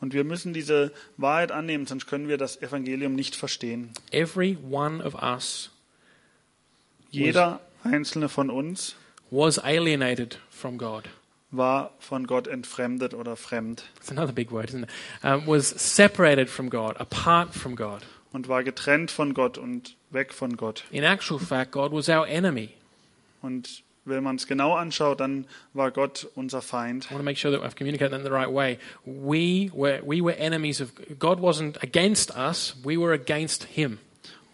Und 0.00 0.14
wir 0.14 0.24
müssen 0.24 0.54
diese 0.54 0.92
Wahrheit 1.16 1.50
annehmen, 1.52 1.86
sonst 1.86 2.06
können 2.06 2.28
wir 2.28 2.38
das 2.38 2.62
Evangelium 2.62 3.14
nicht 3.14 3.34
verstehen. 3.34 3.90
Every 4.10 4.56
one 4.70 5.04
of 5.04 5.14
us 5.20 5.70
Jeder 7.10 7.60
einzelne 7.82 8.28
von 8.28 8.50
uns 8.50 8.94
was 9.30 9.58
alienated 9.58 10.38
from 10.50 10.78
God. 10.78 11.08
war 11.50 11.92
von 11.98 12.26
Gott 12.26 12.46
entfremdet 12.46 13.14
oder 13.14 13.36
fremd 13.36 13.84
It's 13.96 14.10
another 14.10 14.32
big 14.32 14.52
word, 14.52 14.68
isn't 14.70 14.84
it? 14.84 14.90
Um, 15.24 15.46
was 15.46 15.68
separated 15.68 16.48
from 16.48 16.70
God, 16.70 16.96
apart 17.00 17.52
from 17.52 17.74
God. 17.74 18.02
Und 18.32 18.48
war 18.48 18.64
getrennt 18.64 19.10
von 19.10 19.34
Gott 19.34 19.58
und 19.58 19.96
weg 20.10 20.32
von 20.32 20.56
Gott. 20.56 20.84
In 20.90 21.04
actual 21.04 21.38
fact, 21.38 21.72
God 21.72 21.92
was 21.92 22.08
our 22.08 22.26
enemy. 22.26 22.70
Und 23.42 23.82
wenn 24.06 24.22
man 24.22 24.36
es 24.36 24.46
genau 24.46 24.74
anschaut, 24.74 25.20
dann 25.20 25.46
war 25.74 25.90
Gott 25.90 26.28
unser 26.34 26.62
Feind. 26.62 27.06
I 27.06 27.10
want 27.10 27.20
to 27.20 27.24
make 27.24 27.38
sure 27.38 27.52
that 27.52 27.62
I've 27.62 27.76
communicated 27.76 28.12
that 28.12 28.20
in 28.20 28.24
the 28.24 28.32
right 28.32 28.52
way. 28.52 28.78
We 29.04 29.70
were, 29.74 30.00
we 30.04 30.22
were 30.22 30.36
enemies 30.38 30.80
of 30.80 30.92
God. 31.18 31.40
wasn't 31.40 31.82
against 31.82 32.30
us; 32.36 32.76
we 32.84 32.96
were 32.96 33.12
against 33.12 33.64
Him. 33.64 33.98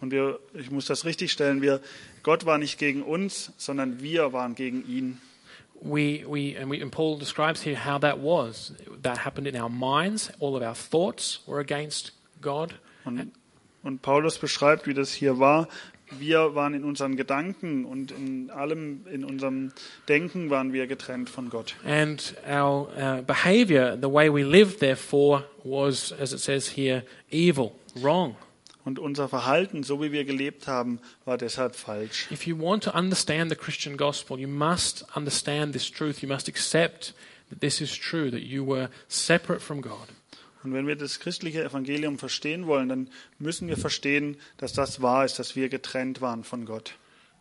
Und 0.01 0.11
wir, 0.11 0.39
ich 0.53 0.69
muss 0.69 0.85
das 0.85 1.05
richtig 1.05 1.31
stellen, 1.31 1.61
wir, 1.61 1.79
Gott 2.23 2.45
war 2.45 2.57
nicht 2.57 2.77
gegen 2.77 3.03
uns, 3.03 3.53
sondern 3.57 4.01
wir 4.01 4.33
waren 4.33 4.55
gegen 4.55 4.85
ihn. 4.85 5.21
We, 5.81 6.25
we, 6.25 6.57
and, 6.59 6.69
we, 6.71 6.81
and 6.81 6.91
Paul 6.91 7.17
describes 7.17 7.61
here 7.61 7.75
how 7.85 7.99
that 7.99 8.17
was. 8.19 8.73
That 9.01 9.25
happened 9.25 9.47
in 9.47 9.55
our 9.55 9.69
minds. 9.69 10.31
All 10.39 10.55
of 10.55 10.63
our 10.63 10.75
thoughts 10.75 11.41
were 11.45 11.59
against 11.59 12.13
God. 12.41 12.73
Und, 13.05 13.31
und 13.83 14.01
Paulus 14.01 14.37
beschreibt, 14.37 14.87
wie 14.87 14.93
das 14.93 15.13
hier 15.13 15.39
war. 15.39 15.67
wir 16.19 16.55
waren 16.55 16.73
in 16.73 16.83
unseren 16.83 17.15
Gedanken 17.15 17.85
und 17.85 18.11
in 18.11 18.49
allem 18.49 19.05
in 19.07 19.23
unserem 19.23 19.71
Denken 20.07 20.49
waren 20.49 20.73
wir 20.73 20.87
getrennt 20.87 21.29
von 21.29 21.49
Gott. 21.49 21.75
And 21.85 22.35
our 22.47 22.89
uh, 22.97 23.21
behavior, 23.21 23.97
the 23.99 24.11
way 24.11 24.31
we 24.31 24.43
lived, 24.43 24.79
therefore, 24.79 25.45
was, 25.63 26.13
as 26.19 26.33
it 26.33 26.39
says 26.39 26.77
here, 26.77 27.03
evil, 27.31 27.73
wrong. 27.95 28.35
Und 28.85 28.99
unser 28.99 29.29
Verhalten, 29.29 29.83
so 29.83 30.01
wie 30.01 30.11
wir 30.11 30.25
gelebt 30.25 30.67
haben, 30.67 30.99
war 31.23 31.37
deshalb 31.37 31.75
falsch. 31.75 32.29
If 32.31 32.45
you 32.45 32.59
want 32.59 32.83
to 32.83 32.91
understand 32.91 33.49
the 33.49 33.55
Christian 33.55 33.95
gospel, 33.95 34.37
you 34.37 34.47
must 34.47 35.05
understand 35.15 35.73
this 35.73 35.89
truth. 35.89 36.21
You 36.21 36.27
must 36.27 36.49
accept 36.49 37.13
that 37.49 37.61
this 37.61 37.79
is 37.79 37.97
true, 37.97 38.29
that 38.29 38.41
you 38.41 38.65
were 38.65 38.89
separate 39.07 39.61
from 39.61 39.81
God. 39.81 40.09
Und 40.63 40.73
wenn 40.73 40.87
wir 40.87 40.95
das 40.95 41.19
christliche 41.19 41.63
Evangelium 41.63 42.17
verstehen 42.17 42.67
wollen, 42.67 42.89
dann 42.89 43.09
müssen 43.39 43.67
wir 43.67 43.77
verstehen, 43.77 44.37
dass 44.57 44.73
das 44.73 45.01
wahr 45.01 45.25
ist, 45.25 45.39
dass 45.39 45.55
wir 45.55 45.69
getrennt 45.69 46.21
waren 46.21 46.43
von 46.43 46.65
Gott. 46.65 46.95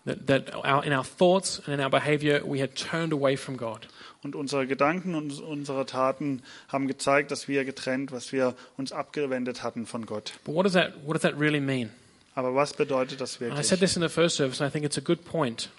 That, 0.04 0.26
that 0.26 0.54
our, 0.56 0.84
in 0.84 0.92
our 0.92 1.04
thoughts 1.04 1.60
and 1.60 1.78
in 1.78 1.80
our 1.80 1.90
behavior, 1.90 2.42
we 2.44 2.60
had 2.60 2.74
turned 2.74 3.12
away 3.12 3.36
from 3.36 3.56
God. 3.56 3.86
Und 4.24 4.34
unsere 4.34 4.66
Gedanken 4.66 5.14
und 5.14 5.40
unsere 5.40 5.86
Taten 5.86 6.42
haben 6.68 6.88
gezeigt, 6.88 7.30
dass 7.30 7.46
wir 7.46 7.64
getrennt, 7.64 8.10
was 8.10 8.32
wir 8.32 8.54
uns 8.76 8.92
abgewendet 8.92 9.62
hatten 9.62 9.86
von 9.86 10.06
Gott. 10.06 10.32
But 10.44 10.54
what 10.54 10.64
does 10.66 10.72
that, 10.72 10.94
what 11.06 11.14
does 11.14 11.22
that 11.22 11.38
really 11.38 11.60
mean? 11.60 11.90
Aber 12.34 12.54
was 12.54 12.72
bedeutet 12.72 13.20
das 13.20 13.36
I 13.36 13.40
wirklich? 13.40 13.66
said 13.66 13.78
this 13.80 13.96
in 13.96 14.02
the 14.02 14.08
first 14.08 14.36
service, 14.36 14.60
and 14.60 14.68
I 14.68 14.72
think 14.72 14.84
it's 14.84 14.98
a 14.98 15.02
good 15.02 15.24
point. 15.24 15.70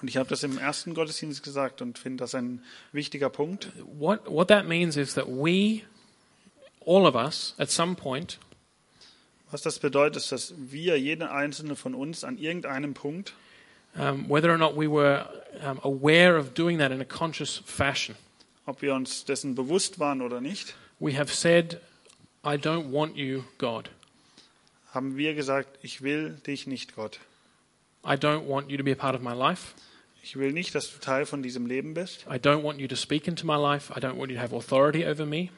Und 0.00 0.08
ich 0.08 0.16
habe 0.16 0.28
das 0.28 0.42
im 0.42 0.58
ersten 0.58 0.94
Gottesdienst 0.94 1.44
gesagt 1.44 1.80
und 1.80 1.98
finde 1.98 2.24
das 2.24 2.34
ein 2.34 2.62
wichtiger 2.90 3.30
Punkt. 3.30 3.68
What, 3.98 4.20
what 4.26 4.48
that 4.48 4.66
means 4.66 4.96
is 4.96 5.14
that 5.14 5.28
we, 5.28 5.82
all 6.86 7.06
of 7.06 7.14
us, 7.14 7.54
at 7.58 7.70
some 7.70 7.94
point, 7.96 8.38
Was 9.50 9.60
das 9.60 9.78
bedeutet, 9.78 10.16
ist, 10.16 10.32
dass 10.32 10.54
wir, 10.56 10.98
jeder 10.98 11.32
einzelne 11.32 11.76
von 11.76 11.94
uns, 11.94 12.24
an 12.24 12.38
irgendeinem 12.38 12.94
Punkt, 12.94 13.34
um, 13.94 14.26
whether 14.28 14.50
or 14.50 14.56
not 14.56 14.74
we 14.74 14.90
were 14.90 15.26
um, 15.62 15.78
aware 15.84 16.38
of 16.38 16.54
doing 16.54 16.78
that 16.78 16.90
in 16.90 17.02
a 17.02 17.04
conscious 17.04 17.62
fashion, 17.66 18.16
ob 18.64 18.80
wir 18.80 18.94
uns 18.94 19.26
dessen 19.26 19.54
bewusst 19.54 19.98
waren 19.98 20.22
oder 20.22 20.40
nicht, 20.40 20.74
we 21.00 21.18
have 21.18 21.30
said, 21.34 21.80
I 22.44 22.56
don't 22.56 22.90
want 22.90 23.16
you, 23.16 23.44
God. 23.58 23.90
haben 24.94 25.16
wir 25.16 25.34
gesagt, 25.34 25.78
ich 25.82 26.02
will 26.02 26.30
dich 26.46 26.66
nicht, 26.66 26.94
Gott. 26.96 27.20
I 28.04 28.14
don't 28.14 28.46
want 28.48 28.70
you 28.70 28.76
to 28.76 28.82
be 28.84 28.92
a 28.92 28.96
part 28.96 29.14
of 29.14 29.20
my 29.20 29.34
life. 29.34 29.74
Ich 30.22 30.36
will 30.36 30.52
nicht, 30.52 30.74
dass 30.74 30.92
du 30.92 30.98
Teil 30.98 31.26
von 31.26 31.42
diesem 31.42 31.66
Leben 31.66 31.94
bist. 31.94 32.24
I 32.28 32.38
don't 32.38 32.62
want 32.62 32.78
you 32.80 32.88
to 32.88 32.96
speak 32.96 33.26
into 33.26 33.46
my 33.46 33.56
life. 33.56 33.92
I 33.94 34.00
don't 34.00 34.16
want 34.16 34.30
you 34.30 34.36
to 34.36 34.42
have 34.42 34.54
authority 34.54 35.04
over 35.04 35.26
me. 35.26 35.50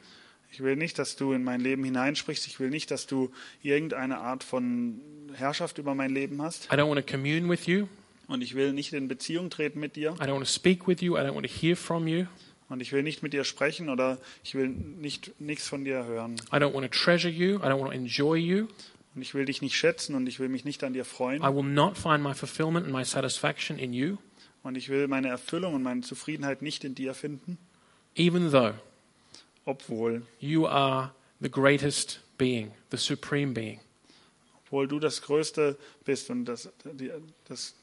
Ich 0.54 0.62
will 0.62 0.76
nicht, 0.76 1.00
dass 1.00 1.16
du 1.16 1.32
in 1.32 1.42
mein 1.42 1.60
Leben 1.60 1.82
hineinsprichst. 1.82 2.46
Ich 2.46 2.60
will 2.60 2.70
nicht, 2.70 2.92
dass 2.92 3.08
du 3.08 3.32
irgendeine 3.64 4.18
Art 4.18 4.44
von 4.44 5.00
Herrschaft 5.34 5.78
über 5.78 5.96
mein 5.96 6.14
Leben 6.14 6.40
hast. 6.40 6.66
I 6.72 6.76
don't 6.76 6.88
want 6.88 7.04
to 7.04 7.12
commune 7.12 7.48
with 7.48 7.66
you. 7.66 7.88
Und 8.28 8.40
ich 8.40 8.54
will 8.54 8.72
nicht 8.72 8.92
in 8.92 9.08
Beziehung 9.08 9.50
treten 9.50 9.80
mit 9.80 9.96
dir. 9.96 10.10
I 10.10 10.22
don't 10.22 10.34
want 10.34 10.46
to 10.46 10.52
speak 10.52 10.86
with 10.86 11.00
you. 11.00 11.16
I 11.16 11.22
don't 11.22 11.34
want 11.34 11.44
to 11.44 11.52
hear 11.52 11.76
from 11.76 12.06
you. 12.06 12.26
Und 12.68 12.80
ich 12.80 12.92
will 12.92 13.02
nicht 13.02 13.20
mit 13.20 13.32
dir 13.32 13.42
sprechen 13.42 13.88
oder 13.88 14.18
ich 14.44 14.54
will 14.54 14.68
nicht 14.68 15.40
nichts 15.40 15.66
von 15.66 15.84
dir 15.84 16.04
hören. 16.04 16.36
I 16.52 16.58
don't 16.58 16.72
want 16.72 16.84
to 16.84 16.98
treasure 16.98 17.32
you. 17.32 17.56
I 17.56 17.62
don't 17.62 17.80
want 17.80 17.92
to 17.92 17.98
enjoy 17.98 18.36
you. 18.36 18.68
Und 19.16 19.22
ich 19.22 19.34
will 19.34 19.46
dich 19.46 19.60
nicht 19.60 19.76
schätzen 19.76 20.14
und 20.14 20.28
ich 20.28 20.38
will 20.38 20.48
mich 20.48 20.64
nicht 20.64 20.84
an 20.84 20.92
dir 20.92 21.04
freuen. 21.04 21.42
I 21.42 21.52
will 21.52 21.64
not 21.64 21.98
find 21.98 22.22
my 22.22 22.32
fulfillment 22.32 22.86
and 22.86 22.94
my 22.94 23.04
satisfaction 23.04 23.76
in 23.76 23.92
you, 23.92 24.18
Und 24.62 24.76
ich 24.76 24.88
will 24.88 25.08
meine 25.08 25.28
Erfüllung 25.30 25.74
und 25.74 25.82
meine 25.82 26.02
Zufriedenheit 26.02 26.62
nicht 26.62 26.84
in 26.84 26.94
dir 26.94 27.12
finden, 27.12 27.58
even 28.14 28.52
though 28.52 28.74
obwohl, 29.66 30.22
you 30.40 30.66
are 30.66 31.12
the 31.40 31.48
greatest 31.48 32.18
being, 32.38 32.72
the 32.90 32.98
supreme 32.98 33.52
being. 33.52 33.80
obwohl 34.74 34.88
du 34.88 34.98
das 34.98 35.22
Größte 35.22 35.76
bist 36.04 36.30
und 36.30 36.46
das, 36.46 36.68
die, 36.84 37.10
das 37.48 37.74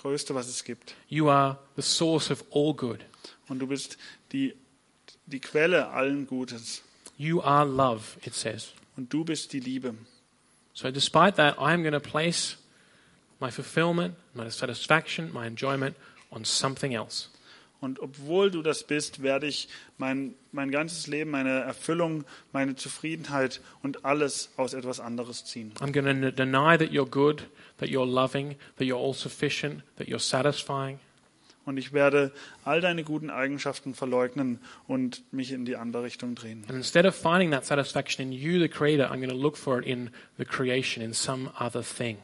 Größte, 0.00 0.34
was 0.34 0.48
es 0.48 0.64
gibt. 0.64 0.94
You 1.08 1.28
are 1.28 1.58
the 1.76 1.82
source 1.82 2.30
of 2.30 2.44
all 2.54 2.72
good. 2.72 3.04
Und 3.48 3.58
du 3.58 3.66
bist 3.66 3.98
die, 4.32 4.54
die 5.26 5.40
Quelle 5.40 5.88
allen 5.88 6.26
Gutes. 6.26 6.82
You 7.18 7.42
are 7.42 7.66
love, 7.66 8.18
it 8.24 8.34
says. 8.34 8.72
Und 8.96 9.12
du 9.12 9.24
bist 9.24 9.52
die 9.52 9.60
Liebe. 9.60 9.94
So, 10.72 10.90
despite 10.90 11.36
that, 11.36 11.58
I'm 11.58 11.82
going 11.82 11.92
to 11.92 12.00
place 12.00 12.56
my 13.40 13.50
fulfillment, 13.50 14.14
my 14.34 14.48
satisfaction, 14.48 15.30
my 15.32 15.46
enjoyment 15.46 15.96
on 16.30 16.44
something 16.44 16.94
else. 16.94 17.28
Und 17.80 18.00
obwohl 18.00 18.50
du 18.50 18.62
das 18.62 18.82
bist, 18.82 19.22
werde 19.22 19.46
ich 19.46 19.68
mein, 19.98 20.34
mein 20.50 20.70
ganzes 20.70 21.06
Leben, 21.06 21.30
meine 21.30 21.60
Erfüllung, 21.60 22.24
meine 22.52 22.74
Zufriedenheit 22.74 23.60
und 23.82 24.04
alles 24.04 24.50
aus 24.56 24.74
etwas 24.74 24.98
anderes 24.98 25.44
ziehen. 25.44 25.72
I'm 25.80 25.92
going 25.92 26.22
to 26.22 26.32
deny 26.32 26.76
that 26.76 26.90
you're 26.90 27.08
good, 27.08 27.48
that 27.78 27.88
you're 27.88 28.06
loving, 28.06 28.56
that 28.78 28.86
you're 28.86 28.98
all 28.98 29.14
sufficient, 29.14 29.82
that 29.96 30.08
you're 30.08 30.18
satisfying. 30.18 30.98
Und 31.68 31.76
ich 31.76 31.92
werde 31.92 32.32
all 32.64 32.80
deine 32.80 33.04
guten 33.04 33.28
Eigenschaften 33.28 33.94
verleugnen 33.94 34.58
und 34.86 35.22
mich 35.32 35.52
in 35.52 35.66
die 35.66 35.76
andere 35.76 36.02
Richtung 36.02 36.34
drehen. 36.34 36.64
And 36.66 36.78
instead 36.78 37.04
of 37.04 37.14
finding 37.14 37.50
that 37.50 37.66
satisfaction 37.66 38.24
in 38.24 38.32
you, 38.32 38.58
the 38.58 38.70
Creator, 38.70 39.10
I'm 39.10 39.20
going 39.20 39.28
to 39.28 39.36
look 39.36 39.56
for 39.56 39.78
it 39.78 39.86
in 39.86 40.10
the 40.38 40.46
creation, 40.46 41.02
in 41.02 41.12
some 41.12 41.50
other 41.58 41.82
thing. 41.82 42.16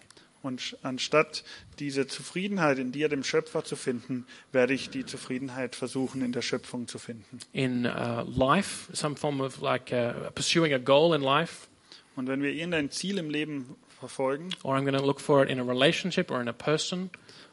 Und 0.44 0.76
anstatt 0.82 1.42
diese 1.78 2.06
Zufriedenheit 2.06 2.78
in 2.78 2.92
dir, 2.92 3.08
dem 3.08 3.24
Schöpfer, 3.24 3.64
zu 3.64 3.76
finden, 3.76 4.26
werde 4.52 4.74
ich 4.74 4.90
die 4.90 5.06
Zufriedenheit 5.06 5.74
versuchen, 5.74 6.20
in 6.20 6.32
der 6.32 6.42
Schöpfung 6.42 6.86
zu 6.86 6.98
finden. 6.98 7.38
In 7.54 7.86
uh, 7.86 8.22
life, 8.26 8.94
some 8.94 9.16
form 9.16 9.40
of 9.40 9.62
like 9.62 9.90
uh, 9.90 10.30
pursuing 10.34 10.74
a 10.74 10.78
goal 10.78 11.14
in 11.14 11.22
life, 11.22 11.68
Und 12.16 12.28
wenn 12.28 12.42
wir 12.42 12.52
irgendein 12.52 12.90
Ziel 12.90 13.18
im 13.18 13.30
Leben 13.30 13.74
verfolgen, 13.98 14.50
or 14.62 14.76
I'm 14.76 14.82
going 14.82 14.96
to 14.96 15.04
look 15.04 15.20
for 15.20 15.42
it 15.42 15.50
in 15.50 15.58
a 15.58 15.64
relationship 15.64 16.30
or 16.30 16.40
in 16.40 16.48
a 16.48 16.52
person 16.52 17.10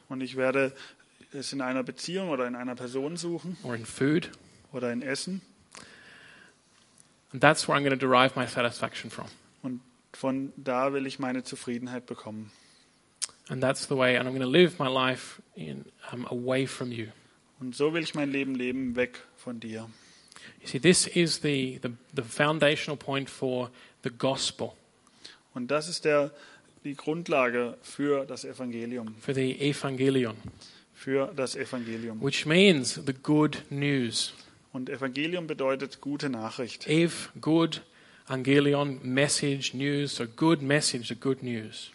und 0.09 0.21
ich 0.21 0.35
werde 0.35 0.73
es 1.31 1.53
in 1.53 1.61
einer 1.61 1.83
Beziehung 1.83 2.29
oder 2.29 2.45
in 2.45 2.55
einer 2.55 2.75
Person 2.75 3.17
suchen 3.17 3.57
or 3.63 3.73
in 3.73 3.85
food, 3.85 4.29
oder 4.71 4.91
in 4.91 5.01
Essen, 5.01 5.41
and 7.31 7.41
that's 7.41 7.67
where 7.67 7.77
I'm 7.77 7.83
going 7.83 7.97
to 7.97 8.05
derive 8.05 8.35
my 8.35 8.45
satisfaction 8.45 9.09
from. 9.09 9.25
und 9.63 9.81
von 10.13 10.51
da 10.57 10.93
will 10.93 11.07
ich 11.07 11.19
meine 11.19 11.43
Zufriedenheit 11.43 12.05
bekommen. 12.05 12.51
And 13.49 13.61
that's 13.61 13.85
the 13.87 13.95
way, 13.95 14.15
and 14.15 14.27
I'm 14.27 14.33
going 14.33 14.41
to 14.41 14.47
live 14.47 14.79
my 14.79 14.87
life 14.87 15.41
in, 15.55 15.85
um, 16.11 16.25
away 16.29 16.65
from 16.65 16.91
you. 16.91 17.07
Und 17.59 17.75
so 17.75 17.93
will 17.93 18.03
ich 18.03 18.15
mein 18.15 18.31
Leben 18.31 18.55
leben, 18.55 18.95
weg 18.95 19.19
von 19.35 19.59
dir. 19.59 19.89
You 20.61 20.67
see, 20.67 20.79
this 20.79 21.05
is 21.07 21.39
the, 21.41 21.79
the, 21.81 21.91
the 22.15 22.23
foundational 22.23 22.97
point 22.97 23.29
for 23.29 23.69
the 24.03 24.09
gospel, 24.09 24.73
Und 25.53 25.69
das 25.69 25.89
ist 25.89 26.05
der, 26.05 26.31
die 26.83 26.95
Grundlage 26.95 27.77
für 27.81 28.25
das 28.25 28.45
Evangelium, 28.45 29.13
for 29.19 29.33
the 29.35 29.51
evangelion, 29.59 30.35
für 30.93 31.31
das 31.35 31.55
Evangelium. 31.55 32.21
which 32.21 32.45
means 32.45 32.95
the 33.05 33.13
good 33.13 33.63
news. 33.69 34.33
Und 34.71 34.89
Evangelium 34.89 35.45
bedeutet 35.47 35.99
gute 35.99 36.29
Nachricht. 36.29 36.87
Ev, 36.87 37.29
good, 37.41 37.81
angelion, 38.27 38.99
message, 39.03 39.73
news, 39.73 40.15
so 40.15 40.25
good 40.25 40.61
message, 40.61 41.09
the 41.09 41.15
good 41.15 41.43
news. 41.43 41.91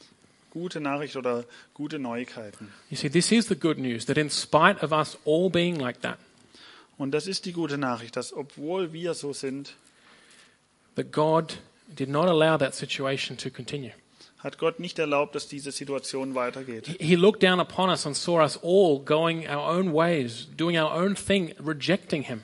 Gute 0.57 0.81
Nachricht 0.81 1.17
oder 1.17 1.45
gute 1.75 1.99
Neuigkeiten. 1.99 2.73
You 2.89 2.97
see, 2.97 3.11
this 3.11 3.31
is 3.31 3.47
the 3.49 3.55
good 3.55 3.77
news 3.79 4.07
that 4.07 4.17
in 4.17 4.31
spite 4.31 4.83
of 4.83 4.91
us 4.91 5.19
all 5.27 5.51
being 5.51 5.79
like 5.79 6.01
that, 6.01 6.17
Und 6.97 7.11
das 7.11 7.27
ist 7.27 7.45
die 7.45 7.53
gute 7.53 7.77
Nachricht, 7.77 8.17
dass 8.17 8.33
obwohl 8.33 8.95
wir 8.95 9.13
so 9.13 9.35
sind, 9.35 9.75
that 10.95 11.13
God 11.13 11.59
did 11.89 12.09
not 12.09 12.27
allow 12.27 12.57
that 12.57 12.75
situation 12.75 13.37
to 13.37 13.51
continue. 13.51 13.93
hat 14.39 14.57
Gott 14.57 14.81
nicht 14.81 14.99
erlaubt, 14.99 15.35
dass 15.35 15.47
diese 15.47 15.73
Situation 15.73 16.35
weitergeht. 16.35 16.87
He- 16.87 17.05
He 17.05 17.15
looked 17.17 17.43
down 17.43 17.61
upon 17.61 17.91
us 17.91 18.07
and 18.07 18.17
saw 18.17 18.43
us 18.43 18.59
all 18.63 18.99
going 19.05 19.47
our 19.49 19.69
own 19.79 19.93
ways, 19.93 20.47
doing 20.57 20.79
our 20.79 20.91
own 20.93 21.17
thing, 21.17 21.53
rejecting 21.59 22.23
Him. 22.23 22.43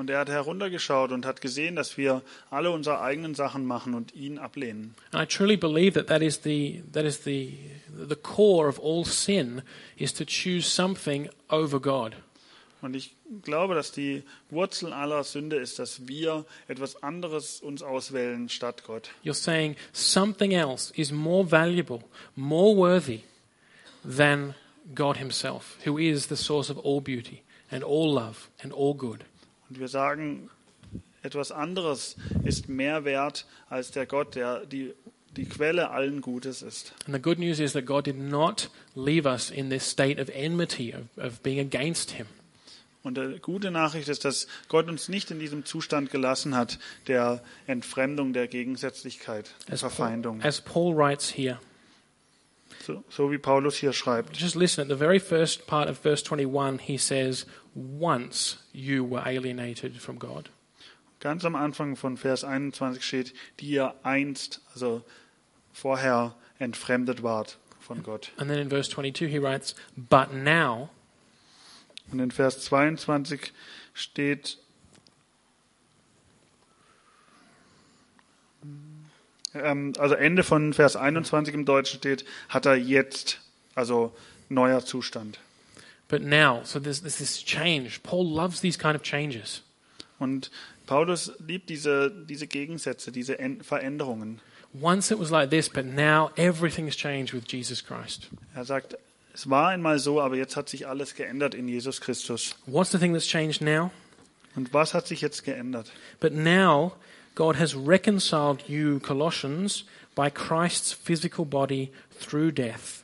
Und 0.00 0.08
er 0.08 0.20
hat 0.20 0.30
heruntergeschaut 0.30 1.12
und 1.12 1.26
hat 1.26 1.42
gesehen, 1.42 1.76
dass 1.76 1.98
wir 1.98 2.22
alle 2.48 2.70
unsere 2.70 3.02
eigenen 3.02 3.34
Sachen 3.34 3.66
machen 3.66 3.92
und 3.92 4.14
ihn 4.14 4.38
ablehnen. 4.38 4.94
And 5.12 5.22
I 5.22 5.26
truly 5.26 5.58
believe 5.58 5.92
that 5.92 6.06
that 6.06 6.22
is 6.22 6.40
the, 6.42 6.82
that 6.90 7.04
is 7.04 7.22
the, 7.24 7.58
the 7.94 8.16
core 8.16 8.66
of 8.66 8.80
all 8.80 9.04
sin, 9.04 9.60
is 9.98 10.14
to 10.14 10.24
choose 10.24 10.62
something 10.62 11.28
over 11.50 11.78
God. 11.78 12.16
Und 12.80 12.96
ich 12.96 13.14
glaube, 13.42 13.74
dass 13.74 13.92
die 13.92 14.22
Wurzel 14.48 14.94
aller 14.94 15.22
Sünde 15.22 15.56
ist, 15.56 15.78
dass 15.78 16.08
wir 16.08 16.46
etwas 16.66 17.02
anderes 17.02 17.60
uns 17.60 17.82
auswählen 17.82 18.48
statt 18.48 18.84
Gott. 18.86 19.10
You're 19.22 19.34
saying 19.34 19.76
something 19.92 20.52
else 20.52 20.94
is 20.96 21.12
more 21.12 21.44
valuable, 21.44 22.00
more 22.36 22.74
worthy 22.74 23.20
than 24.02 24.54
God 24.94 25.18
Himself, 25.18 25.76
who 25.84 25.98
is 25.98 26.28
the 26.28 26.36
source 26.36 26.70
of 26.70 26.78
all 26.78 27.02
beauty 27.02 27.42
and 27.70 27.84
all 27.84 28.10
love 28.10 28.48
and 28.62 28.72
all 28.72 28.94
good. 28.94 29.26
Und 29.70 29.78
wir 29.78 29.88
sagen, 29.88 30.50
etwas 31.22 31.52
anderes 31.52 32.16
ist 32.44 32.68
mehr 32.68 33.04
wert 33.04 33.46
als 33.68 33.90
der 33.92 34.04
Gott, 34.06 34.34
der 34.34 34.66
die, 34.66 34.92
die 35.36 35.44
Quelle 35.44 35.90
allen 35.90 36.20
Gutes 36.20 36.60
ist. 36.62 36.92
And 37.06 37.14
the 37.14 37.22
good 37.22 37.38
news 37.38 37.60
is 37.60 37.72
that 37.72 37.86
God 37.86 38.04
did 38.06 38.18
not 38.18 38.70
leave 38.96 39.28
us 39.28 39.50
in 39.50 39.70
this 39.70 39.88
state 39.88 40.20
of 40.20 40.28
enmity, 40.30 40.92
of, 40.94 41.24
of 41.24 41.40
being 41.42 41.60
against 41.60 42.10
Him. 42.12 42.26
Und 43.02 43.16
die 43.16 43.38
gute 43.40 43.70
Nachricht 43.70 44.08
ist, 44.08 44.26
dass 44.26 44.46
Gott 44.68 44.88
uns 44.88 45.08
nicht 45.08 45.30
in 45.30 45.38
diesem 45.38 45.64
Zustand 45.64 46.10
gelassen 46.10 46.54
hat, 46.54 46.78
der 47.06 47.42
Entfremdung, 47.66 48.34
der 48.34 48.46
Gegensätzlichkeit, 48.46 49.54
der 49.68 49.74
As 49.74 49.80
Paul, 49.80 49.90
Verfeindung. 49.90 50.42
as 50.42 50.60
Paul 50.60 50.94
writes 50.94 51.30
here, 51.34 51.58
So, 52.82 53.04
so 53.10 53.30
wie 53.30 53.38
Paulus 53.38 53.76
hier 53.76 53.92
schreibt. 53.92 54.36
Just 54.36 54.54
listen, 54.54 54.80
at 54.80 54.88
the 54.88 54.96
very 54.96 55.20
first 55.20 55.66
part 55.66 55.88
of 55.88 55.98
verse 55.98 56.22
21, 56.22 56.78
he 56.78 56.96
says, 56.96 57.46
Once 57.74 58.58
you 58.72 59.04
were 59.04 59.22
alienated 59.26 60.00
from 60.00 60.18
God. 60.18 60.50
Ganz 61.20 61.44
am 61.44 61.54
Anfang 61.54 61.96
von 61.96 62.16
Vers 62.16 62.44
21 62.44 63.02
steht, 63.02 63.34
die 63.60 63.72
ihr 63.72 63.94
einst, 64.02 64.62
also 64.72 65.02
vorher 65.72 66.34
entfremdet 66.58 67.22
wart 67.22 67.58
von 67.78 68.02
Gott. 68.02 68.32
And 68.38 68.48
then 68.48 68.58
in 68.58 68.70
verse 68.70 68.88
22, 68.88 69.30
he 69.30 69.38
writes, 69.38 69.74
But 69.96 70.32
now, 70.32 70.88
Und 72.12 72.20
in 72.20 72.30
Vers 72.30 72.60
22 72.64 73.52
steht, 73.94 74.58
ähm, 79.54 79.92
also 79.98 80.14
Ende 80.14 80.42
von 80.42 80.72
Vers 80.72 80.96
21 80.96 81.54
im 81.54 81.64
Deutschen 81.64 81.98
steht, 81.98 82.24
hat 82.48 82.66
er 82.66 82.76
jetzt, 82.76 83.40
also 83.74 84.12
neuer 84.48 84.84
Zustand. 84.84 85.38
but 86.08 86.22
now. 86.22 86.60
So 86.64 86.80
there's 86.80 87.00
this 87.02 87.42
change. 87.44 88.00
Paul 88.02 88.26
loves 88.26 88.60
these 88.60 88.76
kind 88.78 88.96
of 88.96 89.02
changes. 89.02 89.62
Und 90.18 90.50
Paulus 90.86 91.32
liebt 91.46 91.70
diese, 91.70 92.10
diese 92.10 92.46
Gegensätze, 92.48 93.12
diese 93.12 93.38
En- 93.38 93.62
Veränderungen. 93.62 94.40
Once 94.80 95.12
it 95.12 95.18
was 95.20 95.30
like 95.30 95.50
this, 95.50 95.68
but 95.68 95.84
now 95.86 96.30
everything's 96.36 96.96
changed 96.96 97.32
with 97.32 97.44
Jesus 97.46 97.84
Christ. 97.84 98.28
Er 98.54 98.64
sagt, 98.64 98.96
es 99.32 99.48
war 99.48 99.68
einmal 99.68 99.98
so, 100.00 100.20
aber 100.20 100.36
jetzt 100.36 100.56
hat 100.56 100.68
sich 100.68 100.86
alles 100.88 101.14
geändert 101.14 101.54
in 101.54 101.68
Jesus 101.68 102.00
Christus. 102.00 102.56
What's 102.66 102.90
the 102.90 102.98
thing 102.98 103.12
that's 103.12 103.26
changed 103.28 103.60
now? 103.62 103.90
Und 104.56 104.74
was 104.74 104.94
hat 104.94 105.06
sich 105.06 105.20
jetzt 105.20 105.44
geändert? 105.44 105.92
But 106.18 106.32
now 106.34 106.92
God 107.40 107.56
has 107.56 107.74
reconciled 107.74 108.68
you, 108.68 109.00
Colossians, 109.00 109.84
by 110.14 110.28
Christ's 110.28 110.92
physical 110.92 111.46
body 111.46 111.90
through 112.10 112.50
death, 112.50 113.02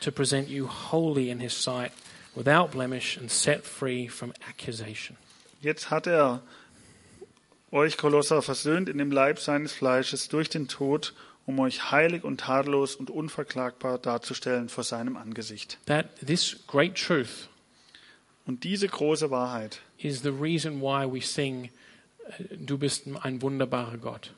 to 0.00 0.10
present 0.10 0.48
you 0.48 0.66
holy 0.66 1.30
in 1.30 1.38
his 1.38 1.52
sight, 1.52 1.92
without 2.34 2.72
blemish, 2.72 3.16
and 3.16 3.30
set 3.30 3.62
free 3.62 4.08
from 4.08 4.32
accusation. 4.48 5.16
Jetzt 5.62 5.90
hat 5.90 6.08
er 6.08 6.40
euch 7.70 7.96
Kolosser 7.96 8.42
versöhnt 8.42 8.88
in 8.88 8.98
dem 8.98 9.12
Leib 9.12 9.38
seines 9.38 9.72
Fleisches 9.72 10.28
durch 10.28 10.48
den 10.48 10.66
Tod, 10.66 11.14
um 11.46 11.60
euch 11.60 11.92
heilig 11.92 12.24
und 12.24 12.40
tadellos 12.40 12.96
und 12.96 13.10
unverklagbar 13.10 13.98
darzustellen 13.98 14.68
vor 14.68 14.82
seinem 14.82 15.16
Angesicht. 15.16 15.78
That 15.86 16.06
this 16.26 16.66
great 16.66 16.96
truth 16.96 17.48
Und 18.44 18.64
diese 18.64 18.88
große 18.88 19.30
Wahrheit 19.30 19.78
is 19.98 20.22
the 20.22 20.30
reason 20.30 20.80
why 20.80 21.06
we 21.06 21.20
sing, 21.20 21.70
Du 22.58 22.78
bist 22.78 23.06
ein 23.22 23.42
wunderbarer 23.42 23.98
Gott. 23.98 24.32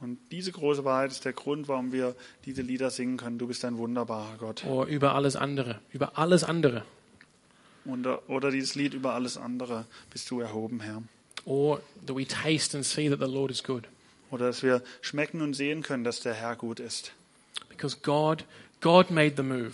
und 0.00 0.18
diese 0.30 0.52
große 0.52 0.84
Wahrheit 0.84 1.12
ist 1.12 1.24
der 1.24 1.32
Grund, 1.32 1.68
warum 1.68 1.92
wir 1.92 2.14
diese 2.44 2.62
Lieder 2.62 2.90
singen 2.90 3.16
können. 3.16 3.38
Du 3.38 3.46
bist 3.46 3.64
ein 3.64 3.78
wunderbarer 3.78 4.36
Gott. 4.38 4.64
Oder 4.64 4.88
über 4.90 5.14
alles 5.14 5.36
andere. 5.36 5.80
Über 5.92 6.18
alles 6.18 6.44
andere. 6.44 6.84
Und, 7.84 8.06
oder 8.28 8.50
dieses 8.50 8.74
Lied 8.74 8.94
über 8.94 9.14
alles 9.14 9.36
andere 9.36 9.86
bist 10.10 10.30
du 10.30 10.40
erhoben, 10.40 10.80
Herr. 10.80 11.02
Or 11.44 11.80
that 12.06 12.16
we 12.16 12.26
taste 12.26 12.76
and 12.76 12.84
see 12.84 13.08
that 13.08 13.18
the 13.18 13.26
Lord 13.26 13.50
is 13.50 13.62
good. 13.64 13.84
Oder 14.30 14.46
dass 14.46 14.62
wir 14.62 14.82
schmecken 15.00 15.40
und 15.40 15.54
sehen 15.54 15.82
können, 15.82 16.04
dass 16.04 16.20
der 16.20 16.34
Herr 16.34 16.56
gut 16.56 16.80
ist. 16.80 17.12
Because 17.68 17.98
God, 18.02 18.44
God 18.80 19.10
made 19.10 19.34
the 19.36 19.42
move. 19.42 19.72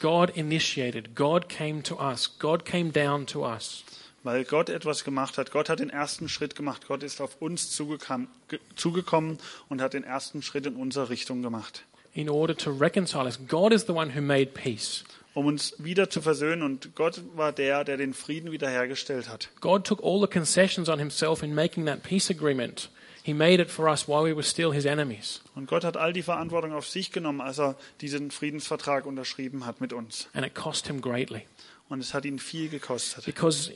God 0.00 0.30
initiated. 0.30 1.16
God 1.16 1.48
came 1.48 1.82
to 1.82 1.96
us. 2.00 2.38
God 2.38 2.64
came 2.64 2.92
down 2.92 3.26
to 3.26 3.44
us. 3.44 3.84
Weil 4.24 4.44
Gott 4.44 4.68
etwas 4.68 5.04
gemacht 5.04 5.38
hat. 5.38 5.52
Gott 5.52 5.68
hat 5.68 5.78
den 5.78 5.90
ersten 5.90 6.28
Schritt 6.28 6.54
gemacht. 6.56 6.86
Gott 6.88 7.02
ist 7.02 7.20
auf 7.20 7.40
uns 7.40 7.70
zugekam, 7.70 8.28
zugekommen 8.74 9.38
und 9.68 9.80
hat 9.80 9.94
den 9.94 10.04
ersten 10.04 10.42
Schritt 10.42 10.66
in 10.66 10.76
unsere 10.76 11.08
Richtung 11.08 11.42
gemacht. 11.42 11.84
in 12.18 12.28
order 12.28 12.54
to 12.54 12.70
reconcile 12.70 13.26
us. 13.26 13.36
God 13.36 13.72
is 13.72 13.84
the 13.84 13.92
one 13.92 14.10
who 14.10 14.20
made 14.20 14.52
peace. 14.52 15.04
Um 15.34 15.46
uns 15.46 15.74
wieder 15.78 16.10
zu 16.10 16.20
versöhnen. 16.20 16.62
Und 16.62 16.96
Gott 16.96 17.22
war 17.36 17.52
der, 17.52 17.84
der 17.84 17.96
den 17.96 18.12
Frieden 18.12 18.50
wiederhergestellt 18.50 19.28
hat. 19.28 19.50
God 19.60 19.84
took 19.84 20.02
all 20.02 20.20
the 20.20 20.26
concessions 20.26 20.88
on 20.88 20.98
himself 20.98 21.42
in 21.44 21.54
making 21.54 21.86
that 21.86 22.02
peace 22.02 22.28
agreement. 22.28 22.90
He 23.22 23.34
made 23.34 23.62
it 23.62 23.70
for 23.70 23.88
us 23.88 24.08
while 24.08 24.24
we 24.24 24.34
were 24.34 24.42
still 24.42 24.72
his 24.72 24.84
enemies. 24.84 25.42
Und 25.54 25.68
Gott 25.68 25.84
hat 25.84 25.96
all 25.96 26.12
die 26.12 26.22
Verantwortung 26.22 26.72
auf 26.72 26.88
sich 26.88 27.12
genommen, 27.12 27.40
als 27.40 27.58
er 27.58 27.76
diesen 28.00 28.30
Friedensvertrag 28.30 29.06
unterschrieben 29.06 29.64
hat 29.64 29.80
mit 29.80 29.92
uns. 29.92 30.28
And 30.32 30.44
it 30.44 30.54
cost 30.54 30.88
him 30.88 31.00
greatly. 31.00 31.42
Und 31.88 32.00
es 32.00 32.12
hat 32.12 32.24
ihn 32.24 32.38
viel 32.38 32.68
gekostet. 32.68 33.24
Because 33.24 33.72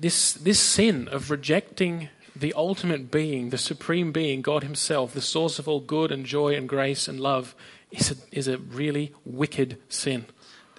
this, 0.00 0.38
this 0.44 0.60
sin 0.74 1.08
of 1.08 1.30
rejecting 1.30 2.08
the 2.38 2.54
ultimate 2.54 3.10
being, 3.10 3.50
the 3.50 3.58
supreme 3.58 4.12
being, 4.12 4.42
God 4.42 4.62
himself, 4.62 5.12
the 5.14 5.20
source 5.20 5.58
of 5.58 5.68
all 5.68 5.80
good 5.80 6.12
and 6.12 6.26
joy 6.26 6.56
and 6.56 6.68
grace 6.68 7.08
and 7.08 7.20
love, 7.20 7.54
is 7.90 8.10
a, 8.10 8.14
is 8.30 8.48
a 8.48 8.58
really 8.58 9.14
wicked 9.24 9.78
sin. 9.88 10.26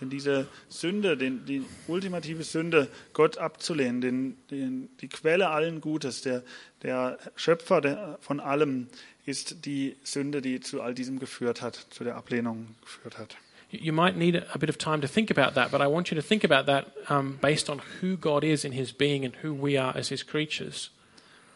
Denn 0.01 0.09
diese 0.09 0.47
Sünde, 0.67 1.15
den, 1.15 1.45
die 1.45 1.63
ultimative 1.87 2.43
Sünde, 2.43 2.89
Gott 3.13 3.37
abzulehnen, 3.37 4.01
den, 4.01 4.37
den, 4.51 4.89
die 4.99 5.07
Quelle 5.07 5.49
allen 5.49 5.79
Gutes, 5.79 6.21
der, 6.21 6.43
der 6.83 7.17
Schöpfer 7.37 7.79
der, 7.79 8.17
von 8.19 8.41
allem, 8.41 8.87
ist 9.25 9.65
die 9.65 9.95
Sünde, 10.03 10.41
die 10.41 10.59
zu 10.59 10.81
all 10.81 10.93
diesem 10.93 11.17
geführt 11.19 11.61
hat, 11.61 11.87
zu 11.89 12.03
der 12.03 12.15
Ablehnung 12.15 12.75
geführt 12.81 13.17
hat. 13.17 13.37
You 13.81 13.93
might 13.93 14.15
need 14.17 14.35
a 14.35 14.57
bit 14.57 14.69
of 14.69 14.77
time 14.77 15.01
to 15.01 15.07
think 15.07 15.31
about 15.31 15.55
that, 15.55 15.71
but 15.71 15.81
I 15.81 15.87
want 15.87 16.11
you 16.11 16.15
to 16.19 16.25
think 16.25 16.43
about 16.43 16.65
that 16.67 16.87
um, 17.09 17.37
based 17.41 17.69
on 17.69 17.81
who 18.01 18.17
God 18.17 18.43
is 18.43 18.63
in 18.63 18.71
his 18.73 18.91
being 18.91 19.25
and 19.25 19.35
who 19.43 19.53
we 19.53 19.77
are 19.77 19.95
as 19.95 20.09
his 20.09 20.25
creatures. 20.25 20.91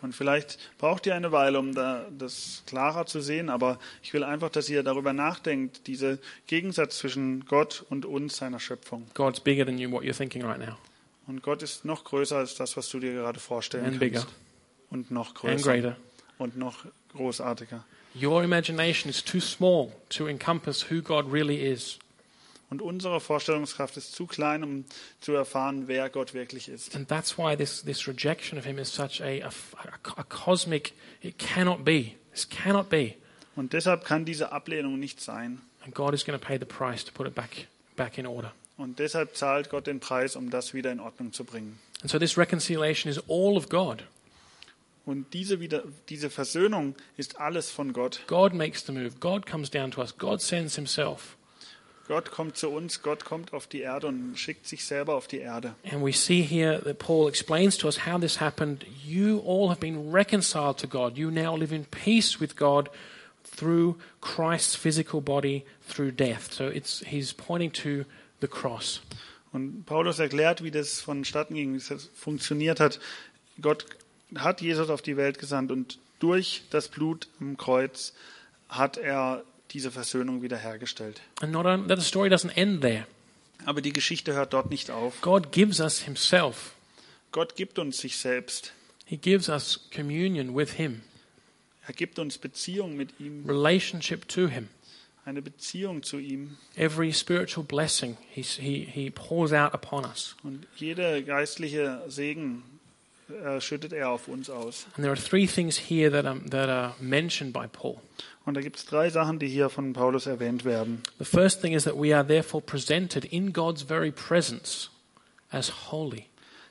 Und 0.02 0.16
vielleicht 0.16 0.58
braucht 0.78 1.06
ihr 1.08 1.16
eine 1.16 1.34
Weile, 1.34 1.60
um 1.60 1.76
da, 1.76 2.08
das 2.18 2.64
klarer 2.66 3.06
zu 3.06 3.20
sehen, 3.20 3.50
aber 3.50 3.80
ich 4.02 4.14
will 4.14 4.24
einfach, 4.24 4.50
dass 4.50 4.70
ihr 4.70 4.82
darüber 4.82 5.12
nachdenkt, 5.12 5.88
dieser 5.88 6.18
Gegensatz 6.48 7.00
zwischen 7.00 7.46
Gott 7.46 7.86
und 7.90 8.06
uns, 8.06 8.38
seiner 8.38 8.62
Schöpfung. 8.62 9.08
God's 9.14 9.42
bigger 9.42 9.66
than 9.66 9.78
you, 9.78 9.92
what 9.92 10.04
you're 10.04 10.16
thinking 10.16 10.44
right 10.46 10.60
now, 10.60 10.78
Und 11.28 11.44
Gott 11.44 11.62
ist 11.64 11.84
noch 11.84 12.06
größer 12.06 12.38
als 12.38 12.56
das, 12.56 12.78
was 12.78 12.90
du 12.90 13.00
dir 13.00 13.14
gerade 13.14 13.40
vorstellen 13.40 13.86
and 13.86 14.00
bigger, 14.00 14.22
kannst. 14.22 14.36
Und 14.90 15.12
noch 15.12 15.28
and 15.28 15.36
größer. 15.36 15.64
greater. 15.64 15.98
Und 16.38 16.58
noch 16.58 16.86
großartiger. 17.14 17.84
Your 18.16 18.42
imagination 18.44 19.10
is 19.10 19.24
too 19.24 19.40
small 19.40 19.92
to 20.10 20.28
encompass 20.28 20.90
who 20.90 21.02
God 21.02 21.32
really 21.32 21.58
is. 21.58 22.00
Und 22.70 22.84
unsere 22.84 23.20
Vorstellungskraft 23.20 23.98
ist 23.98 24.14
zu 24.14 24.28
klein, 24.28 24.64
um 24.64 24.86
zu 25.22 25.34
erfahren, 25.34 25.88
wer 25.88 26.10
Gott 26.10 26.36
wirklich 26.36 26.70
ist. 26.70 26.96
And 26.96 27.08
that's 27.08 27.38
why 27.38 27.58
this, 27.58 27.84
this 27.84 28.08
rejection 28.08 28.60
of 28.60 28.66
him 28.66 28.78
is 28.78 28.94
such 28.94 29.22
a, 29.22 29.48
a, 29.48 29.52
a 30.16 30.24
cosmic, 30.24 30.94
it 31.22 31.40
cannot 31.40 31.84
be. 31.84 32.12
This 32.32 32.48
cannot 32.48 32.90
be. 32.90 33.16
Und 33.56 33.74
deshalb 33.74 34.06
kann 34.06 34.24
diese 34.24 34.52
Ablehnung 34.52 35.00
nicht 35.00 35.20
sein. 35.20 35.62
And 35.84 35.96
God 35.96 36.14
is 36.14 36.24
going 36.24 36.40
to 36.40 36.46
pay 36.46 36.60
the 36.60 36.66
price 36.66 37.04
to 37.04 37.12
put 37.12 37.26
it 37.26 37.34
back, 37.34 37.68
back 37.96 38.18
in 38.18 38.28
order. 38.28 38.54
Und 38.78 39.00
deshalb 39.00 39.36
zahlt 39.36 39.70
Gott 39.70 39.88
den 39.88 40.00
Preis, 40.00 40.36
um 40.36 40.50
das 40.52 40.74
wieder 40.74 40.92
in 40.92 41.00
Ordnung 41.00 41.34
zu 41.34 41.44
bringen. 41.44 41.80
And 42.02 42.10
so 42.10 42.20
this 42.20 42.38
reconciliation 42.38 43.12
is 43.12 43.20
all 43.28 43.58
of 43.58 43.68
God. 43.70 44.04
Und 45.06 45.34
diese, 45.34 45.60
wieder, 45.60 45.84
diese 46.08 46.30
Versöhnung 46.30 46.96
ist 47.18 47.40
alles 47.40 47.72
von 47.72 47.94
Gott. 47.94 48.22
God 48.28 48.54
makes 48.54 48.86
the 48.86 48.92
move. 48.92 49.14
God 49.20 49.48
comes 49.48 49.72
down 49.72 49.90
to 49.90 50.02
us. 50.02 50.16
God 50.16 50.40
sends 50.40 50.76
himself. 50.76 51.36
Gott 52.10 52.32
kommt 52.32 52.58
zu 52.58 52.72
uns, 52.72 53.04
Gott 53.04 53.24
kommt 53.24 53.54
auf 53.54 53.68
die 53.68 53.82
Erde 53.82 54.08
und 54.08 54.36
schickt 54.36 54.66
sich 54.66 54.84
selber 54.84 55.14
auf 55.14 55.28
die 55.28 55.38
Erde. 55.38 55.76
And 55.84 56.04
we 56.04 56.12
see 56.12 56.42
here 56.42 56.82
that 56.84 56.98
Paul 56.98 57.30
explains 57.30 57.78
to 57.78 57.86
us 57.86 58.08
how 58.08 58.20
this 58.20 58.42
happened. 58.42 58.84
You 59.06 59.44
all 59.46 59.70
have 59.70 59.80
been 59.80 60.12
reconciled 60.12 60.78
to 60.78 60.88
God. 60.88 61.20
You 61.20 61.30
now 61.30 61.56
live 61.56 61.72
in 61.72 61.86
peace 61.86 62.42
with 62.42 62.56
God 62.56 62.90
through 63.44 63.98
Christ's 64.22 64.76
physical 64.76 65.22
body 65.22 65.64
through 65.88 66.14
death. 66.14 66.52
So 66.52 66.66
it's 66.66 67.04
he's 67.06 67.32
pointing 67.32 67.72
to 67.74 68.06
the 68.42 68.48
cross. 68.48 69.02
Und 69.54 69.86
Paulus 69.86 70.18
erklärt, 70.18 70.64
wie 70.64 70.72
das 70.72 71.02
vonstatten 71.02 71.54
ging, 71.54 71.76
wie 71.76 71.90
das 71.90 72.10
funktioniert 72.16 72.80
hat. 72.80 73.00
Gott 73.62 73.86
hat 74.34 74.62
Jesus 74.62 74.90
auf 74.90 75.04
die 75.04 75.16
Welt 75.16 75.38
gesandt 75.38 75.72
und 75.72 76.00
durch 76.18 76.64
das 76.72 76.88
Blut 76.88 77.28
am 77.40 77.56
Kreuz 77.56 78.14
hat 78.68 78.98
er 78.98 79.44
diese 79.72 79.92
Versöhnung 79.92 80.42
wiederhergestellt. 80.42 81.22
And 81.42 81.52
not 81.52 81.66
only 81.66 81.88
that 81.88 82.00
the 82.00 82.06
story 82.06 82.30
doesn't 82.30 82.56
end 82.56 82.82
there. 82.82 83.06
Aber 83.66 83.82
die 83.82 83.94
Geschichte 83.94 84.34
hört 84.34 84.54
dort 84.54 84.70
nicht 84.70 84.90
auf. 84.92 85.20
God 85.22 85.52
gives 85.52 85.80
us 85.80 86.00
himself. 86.02 86.74
Gott 87.32 87.56
gibt 87.56 87.78
uns 87.78 87.98
sich 88.00 88.18
selbst. 88.18 88.74
He 89.06 89.18
gives 89.18 89.50
us 89.50 89.88
communion 89.94 90.56
with 90.56 90.74
him, 90.74 91.02
Er 91.88 91.94
gibt 91.94 92.20
uns 92.20 92.38
Beziehung 92.38 92.96
mit 92.96 93.20
ihm, 93.20 93.44
relationship 93.48 94.28
to 94.28 94.48
him. 94.48 94.68
eine 95.26 95.42
Beziehung 95.42 96.04
zu 96.04 96.18
ihm. 96.20 96.58
Every 96.76 97.12
spiritual 97.14 97.66
blessing 97.66 98.18
he, 98.32 98.42
he, 98.42 98.86
he 98.86 99.10
pours 99.10 99.52
out 99.52 99.74
upon 99.74 100.06
us. 100.06 100.36
Und 100.44 100.66
jeder 100.76 101.22
geistliche 101.22 102.04
Segen 102.08 102.64
äh, 103.30 103.62
schüttet 103.62 103.94
er 103.94 104.10
auf 104.10 104.28
uns 104.28 104.50
aus. 104.50 104.86
And 104.96 105.04
there 105.04 105.12
are 105.12 105.16
three 105.16 105.48
things 105.48 105.78
here 105.90 106.12
that 106.12 106.26
are, 106.26 106.40
that 106.50 106.70
are 106.70 106.96
mentioned 107.00 107.54
by 107.54 107.68
Paul. 107.68 108.00
Und 108.46 108.56
da 108.56 108.62
gibt 108.62 108.78
es 108.78 108.86
drei 108.86 109.10
Sachen, 109.10 109.40
die 109.40 109.48
hier 109.48 109.70
von 109.70 109.94
Paulus 109.94 110.26
erwähnt 110.26 110.66
werden. 110.66 111.04
The 111.20 111.26
first 111.26 111.62
thing 111.62 111.74
is 111.74 111.84
that 111.84 111.96
we 111.96 112.16
are 112.16 112.26
therefore 112.26 112.64
presented 112.64 113.26
in 113.26 113.54
God's 113.54 113.84
very 113.84 114.12
presence 114.12 114.90
as 115.52 115.92
holy. 115.92 116.26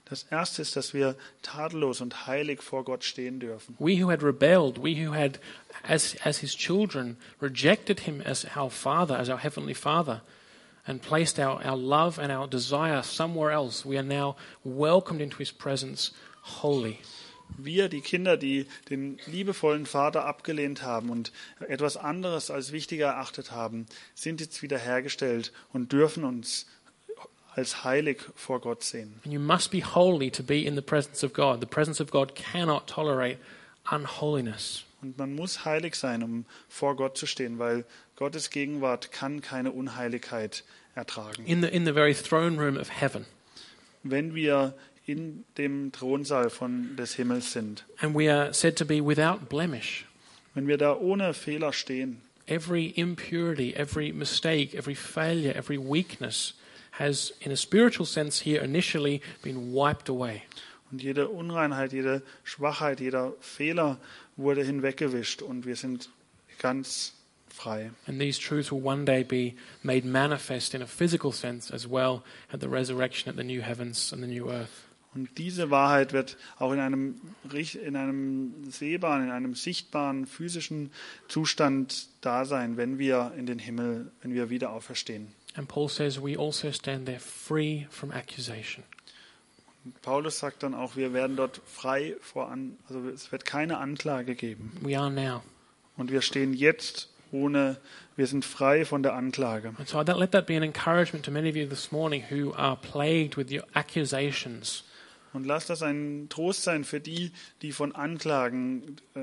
Das 0.08 0.24
erste 0.30 0.62
ist, 0.62 0.74
dass 0.74 0.94
wir 0.94 1.16
tadellos 1.42 2.00
und 2.00 2.26
heilig 2.26 2.62
vor 2.62 2.84
Gott 2.84 3.04
stehen 3.04 3.40
dürfen. 3.40 3.76
We 3.78 4.02
who 4.02 4.10
had 4.10 4.22
rebelled, 4.22 4.82
we 4.82 4.94
who 4.94 5.12
had, 5.12 5.38
as, 5.82 6.16
as 6.24 6.38
his 6.38 6.56
children, 6.56 7.18
rejected 7.40 8.00
him 8.00 8.22
as 8.22 8.46
our 8.56 8.70
Father, 8.70 9.18
as 9.18 9.28
our 9.28 9.38
Heavenly 9.38 9.74
Father, 9.74 10.22
and 10.86 11.02
placed 11.02 11.38
our, 11.38 11.62
our 11.62 11.76
love 11.76 12.18
and 12.18 12.32
our 12.32 12.48
desire 12.48 13.02
somewhere 13.02 13.50
else, 13.50 13.84
we 13.84 13.98
are 13.98 14.02
now 14.02 14.36
welcomed 14.64 15.20
into 15.20 15.36
his 15.36 15.50
presence 15.50 16.12
holy. 16.62 16.98
Wir, 17.56 17.88
die 17.88 18.02
Kinder, 18.02 18.36
die 18.36 18.66
den 18.90 19.18
liebevollen 19.26 19.86
Vater 19.86 20.26
abgelehnt 20.26 20.82
haben 20.82 21.10
und 21.10 21.32
etwas 21.66 21.96
anderes 21.96 22.50
als 22.50 22.72
wichtiger 22.72 23.06
erachtet 23.08 23.52
haben, 23.52 23.86
sind 24.14 24.40
jetzt 24.40 24.62
wiederhergestellt 24.62 25.52
und 25.72 25.92
dürfen 25.92 26.24
uns 26.24 26.66
als 27.58 27.84
heilig 27.84 28.20
vor 28.36 28.60
Gott 28.60 28.84
sehen. 28.84 29.20
And 29.24 29.32
you 29.32 29.40
must 29.40 29.70
be 29.70 29.82
holy 29.82 30.30
to 30.30 30.42
be 30.42 30.62
in 30.62 30.74
the 30.76 30.82
presence 30.82 31.24
of 31.24 31.32
God. 31.32 31.60
The 31.60 31.66
presence 31.66 32.00
of 32.00 32.10
God 32.10 32.34
cannot 32.34 32.86
tolerate 32.86 33.38
unholiness. 33.90 34.84
Und 35.00 35.16
man 35.16 35.34
muss 35.34 35.64
heilig 35.64 35.94
sein, 35.94 36.22
um 36.22 36.44
vor 36.68 36.96
Gott 36.96 37.16
zu 37.16 37.26
stehen, 37.26 37.58
weil 37.58 37.84
Gottes 38.16 38.50
Gegenwart 38.50 39.12
kann 39.12 39.40
keine 39.40 39.70
Unheiligkeit 39.70 40.64
ertragen. 40.94 41.44
In 41.46 41.62
the, 41.62 41.68
in 41.68 41.86
the 41.86 41.92
very 41.92 42.14
throne 42.14 42.60
room 42.60 42.76
of 42.76 42.90
heaven. 43.00 43.24
Wenn 44.02 44.34
wir 44.34 44.74
in 45.08 45.44
dem 45.56 45.90
Thronsaal 45.92 46.50
von 46.50 46.94
des 46.96 47.14
Himmels 47.14 47.52
sind, 47.52 47.84
And 48.00 48.14
we 48.14 48.30
are 48.30 48.52
said 48.52 48.76
to 48.76 48.84
be 48.84 49.00
without 49.04 49.48
blemish. 49.48 50.04
wenn 50.54 50.66
wir 50.68 50.76
da 50.76 50.94
ohne 50.96 51.32
Fehler 51.34 51.72
stehen, 51.72 52.20
Every 52.46 52.86
impurity, 52.96 53.74
every 53.74 54.10
mistake, 54.12 54.74
every 54.74 54.94
failure, 54.94 55.54
every 55.54 55.76
weakness 55.78 56.54
has, 56.92 57.32
in 57.40 57.52
a 57.52 57.56
spiritual 57.56 58.06
sense 58.06 58.40
here, 58.40 58.62
initially 58.62 59.20
been 59.42 59.72
wiped 59.74 60.08
away. 60.08 60.42
und 60.90 61.02
jede 61.02 61.28
Unreinheit, 61.28 61.92
jede 61.92 62.22
Schwachheit, 62.44 63.00
jeder 63.00 63.34
Fehler 63.40 63.98
wurde 64.36 64.64
hinweggewischt 64.64 65.42
und 65.42 65.66
wir 65.66 65.76
sind 65.76 66.08
ganz 66.58 67.12
frei. 67.50 67.90
And 68.06 68.18
these 68.18 68.38
truths 68.40 68.72
will 68.72 68.80
one 68.82 69.04
day 69.04 69.22
be 69.22 69.54
made 69.82 70.06
manifest 70.06 70.74
in 70.74 70.80
a 70.80 70.86
physical 70.86 71.32
sense 71.32 71.70
as 71.70 71.86
well 71.86 72.22
at 72.52 72.60
the 72.60 72.68
resurrection 72.68 73.28
at 73.28 73.36
the 73.36 73.44
new 73.44 73.60
heavens 73.60 74.10
and 74.12 74.22
the 74.22 74.26
new 74.26 74.50
earth. 74.50 74.87
Und 75.14 75.38
diese 75.38 75.70
Wahrheit 75.70 76.12
wird 76.12 76.36
auch 76.58 76.72
in 76.72 76.80
einem, 76.80 77.20
in 77.52 77.96
einem 77.96 78.70
sehbaren, 78.70 79.24
in 79.24 79.30
einem 79.30 79.54
sichtbaren 79.54 80.26
physischen 80.26 80.92
Zustand 81.28 82.08
da 82.20 82.44
sein, 82.44 82.76
wenn 82.76 82.98
wir 82.98 83.32
in 83.36 83.46
den 83.46 83.58
Himmel, 83.58 84.12
wenn 84.22 84.34
wir 84.34 84.50
wieder 84.50 84.70
auferstehen. 84.70 85.28
And 85.54 85.66
Paul 85.66 85.88
says 85.88 86.22
we 86.22 86.38
also 86.38 86.70
stand 86.72 87.06
there 87.06 87.18
free 87.18 87.86
from 87.90 88.12
accusation. 88.12 88.84
Und 89.84 90.02
Paulus 90.02 90.38
sagt 90.38 90.62
dann 90.62 90.74
auch, 90.74 90.96
wir 90.96 91.14
werden 91.14 91.36
dort 91.36 91.62
frei 91.64 92.16
vor 92.20 92.50
an, 92.50 92.76
also 92.88 93.08
es 93.08 93.32
wird 93.32 93.44
keine 93.44 93.78
Anklage 93.78 94.34
geben. 94.34 94.72
We 94.82 94.98
are 94.98 95.10
now. 95.10 95.42
Und 95.96 96.12
wir 96.12 96.20
stehen 96.20 96.52
jetzt 96.52 97.08
ohne, 97.32 97.78
wir 98.16 98.26
sind 98.26 98.44
frei 98.44 98.84
von 98.84 99.02
der 99.02 99.14
Anklage. 99.14 99.72
And 99.78 99.88
so 99.88 100.00
let 100.00 100.32
that 100.32 100.46
be 100.46 100.56
an 100.56 100.62
encouragement 100.62 101.24
to 101.24 101.30
many 101.30 101.48
of 101.48 101.56
you 101.56 101.66
this 101.66 101.90
morning 101.90 102.24
who 102.30 102.52
are 102.54 102.76
plagued 102.76 103.36
with 103.36 103.50
your 103.50 103.64
accusations. 103.74 104.84
Und 105.38 105.44
lass 105.44 105.66
das 105.66 105.82
ein 105.82 106.26
Trost 106.30 106.64
sein 106.64 106.82
für 106.82 106.98
die, 106.98 107.30
die 107.62 107.70
von 107.70 107.94
Anklagen 107.94 108.96
äh, 109.14 109.20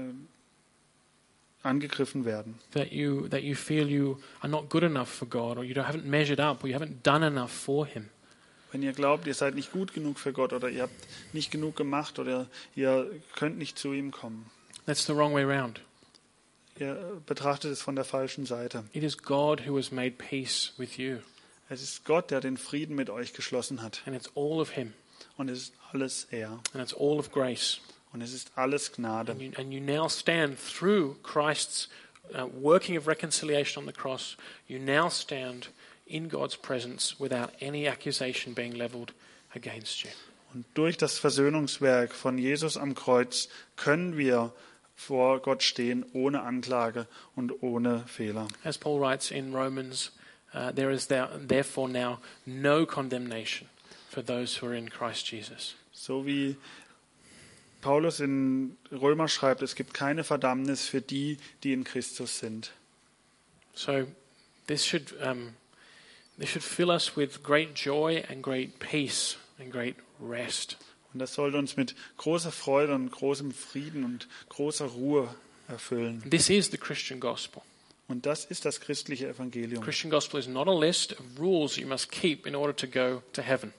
angegriffen 1.62 2.24
werden. 2.24 2.56
that 2.72 2.92
you 2.94 3.28
that 3.28 3.42
you 3.44 3.54
feel 3.54 3.90
you 3.90 4.18
are 4.40 4.48
not 4.50 4.70
good 4.70 4.84
enough 4.84 5.10
for 5.10 5.28
God, 5.28 5.58
or 5.58 5.64
you 5.66 5.76
haven't 5.76 6.06
measured 6.06 6.40
up, 6.40 6.64
or 6.64 6.70
you 6.70 6.76
haven't 6.76 7.02
done 7.04 7.26
enough 7.26 7.52
for 7.52 7.86
Him. 7.86 8.10
Wenn 8.72 8.82
ihr 8.82 8.94
glaubt, 8.94 9.28
ihr 9.28 9.34
seid 9.34 9.56
nicht 9.56 9.72
gut 9.74 9.94
genug 9.94 10.20
für 10.20 10.32
Gott 10.32 10.54
oder 10.54 10.70
ihr 10.70 10.84
habt 10.84 10.94
nicht 11.34 11.52
genug 11.52 11.76
gemacht 11.76 12.18
oder 12.18 12.48
ihr 12.76 13.10
könnt 13.36 13.58
nicht 13.58 13.78
zu 13.78 13.92
ihm 13.92 14.12
kommen. 14.12 14.50
That's 14.86 15.06
the 15.06 15.14
wrong 15.16 15.34
way 15.34 15.44
round. 15.44 15.82
Ihr 16.80 17.22
betrachtet 17.26 17.72
es 17.72 17.82
von 17.82 17.96
der 17.96 18.06
falschen 18.06 18.46
Seite. 18.46 18.86
It 18.94 19.04
is 19.04 19.18
God 19.18 19.68
who 19.68 19.78
has 19.78 19.92
made 19.92 20.12
peace 20.12 20.72
with 20.78 20.98
you, 20.98 21.18
Es 21.68 21.82
ist 21.82 22.06
Gott, 22.06 22.32
der 22.32 22.40
den 22.42 22.56
Frieden 22.58 22.96
mit 22.96 23.10
euch 23.10 23.34
geschlossen 23.34 23.82
hat. 23.82 24.02
and 24.06 24.16
it's 24.16 24.30
all 24.36 24.60
of 24.62 24.72
Him, 24.72 24.94
Und 25.38 25.50
es 25.50 25.64
ist 25.64 25.74
alles 25.92 26.28
er. 26.32 26.60
and 26.74 26.82
it's 26.82 26.94
all 26.94 27.20
of 27.20 27.32
grace. 27.32 27.80
Und 28.14 28.22
es 28.22 28.34
ist 28.34 28.52
alles 28.56 28.92
Gnade. 28.94 29.32
And 29.32 29.42
you, 29.42 29.52
and 29.58 29.74
you 29.74 29.82
now 29.82 30.08
stand 30.08 30.58
through 30.58 31.18
Christ's 31.22 31.90
uh, 32.34 32.48
working 32.48 32.98
of 32.98 33.08
reconciliation 33.08 33.82
on 33.82 33.86
the 33.86 33.94
cross. 33.94 34.38
You 34.68 34.80
now 34.80 35.10
stand 35.10 35.68
in 36.08 36.30
God's 36.30 36.56
presence 36.56 37.20
without 37.20 37.52
any 37.62 37.88
accusation 37.88 38.54
being 38.54 38.74
leveled 38.74 39.14
against 39.54 40.04
you. 40.04 40.12
Und 40.54 40.66
durch 40.74 40.96
das 40.98 41.20
Versöhnungswerk 41.20 42.14
von 42.14 42.38
Jesus 42.38 42.78
am 42.78 42.96
Kreuz 42.96 43.50
können 43.76 44.18
wir 44.18 44.54
vor 44.96 45.42
Gott 45.42 45.64
stehen 45.64 46.06
ohne 46.14 46.44
Anklage 46.44 47.08
und 47.36 47.62
ohne 47.62 48.06
Fehler. 48.08 48.48
As 48.64 48.78
Paul 48.78 49.02
writes 49.02 49.32
in 49.32 49.54
Romans, 49.54 50.14
uh, 50.54 50.72
there 50.72 50.94
is 50.94 51.08
there, 51.08 51.28
therefore 51.46 51.90
now 51.90 52.20
no 52.46 52.86
condemnation 52.86 53.68
for 54.16 54.24
those 54.24 54.56
who 54.56 54.68
are 54.68 54.74
in 54.74 54.90
Christ 54.90 55.30
Jesus. 55.30 55.76
So 55.92 56.26
wie 56.26 56.56
Paulus 57.82 58.22
in 58.22 58.78
Römer 58.90 59.28
schreibt, 59.28 59.62
es 59.62 59.76
gibt 59.76 59.94
keine 59.94 60.24
Verdammnis 60.24 60.88
für 60.88 61.02
die, 61.02 61.38
die 61.64 61.74
in 61.74 61.84
Christus 61.84 62.40
sind. 62.40 62.72
So 63.74 64.08
this 64.68 64.86
should 64.86 65.14
um, 65.22 65.56
this 66.40 66.50
should 66.50 66.64
fill 66.64 66.92
us 66.92 67.18
with 67.18 67.44
great 67.44 67.76
joy 67.76 68.24
and 68.30 68.42
great 68.42 68.80
peace 68.80 69.36
and 69.60 69.70
great 69.70 69.98
rest. 70.22 70.78
Und 71.14 71.20
das 71.20 71.34
sollte 71.34 71.58
uns 71.58 71.76
mit 71.76 71.94
großer 72.16 72.54
Freude 72.54 72.96
und 72.96 73.12
großem 73.12 73.52
Frieden 73.52 74.06
und 74.06 74.30
großer 74.48 74.86
Ruhe 74.86 75.34
erfüllen. 75.68 76.24
This 76.30 76.50
is 76.50 76.72
the 76.72 76.78
Christian 76.78 77.20
gospel. 77.20 77.62
Und 78.08 78.26
das 78.26 78.46
ist 78.46 78.64
das 78.64 78.80
christliche 78.80 79.28
Evangelium. 79.28 79.84
Christian 79.84 80.10
gospel 80.10 80.40
is 80.40 80.48
not 80.48 80.70
a 80.70 80.78
list 80.78 81.20
of 81.20 81.26
rules 81.38 81.76
you 81.76 81.88
must 81.88 82.12
keep 82.12 82.48
in 82.48 82.56
order 82.56 82.74
to 82.74 82.88
go 82.88 83.22
to 83.34 83.42
heaven. 83.42 83.74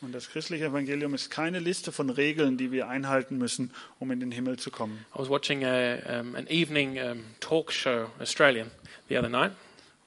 Und 0.00 0.12
das 0.14 0.28
christliche 0.30 0.66
Evangelium 0.66 1.12
ist 1.14 1.28
keine 1.30 1.58
Liste 1.58 1.90
von 1.90 2.08
Regeln, 2.10 2.56
die 2.56 2.70
wir 2.70 2.86
einhalten 2.88 3.36
müssen, 3.36 3.72
um 3.98 4.10
in 4.12 4.20
den 4.20 4.30
Himmel 4.30 4.56
zu 4.58 4.70
kommen. 4.70 5.04
I 5.14 5.18
was 5.18 5.28
watching 5.28 5.64
a, 5.64 6.20
um, 6.20 6.36
an 6.36 6.46
evening 6.48 6.98
um, 7.00 7.24
talk 7.40 7.72
show, 7.72 8.06
Australian, 8.20 8.70
the 9.08 9.18
other 9.18 9.28
night, 9.28 9.52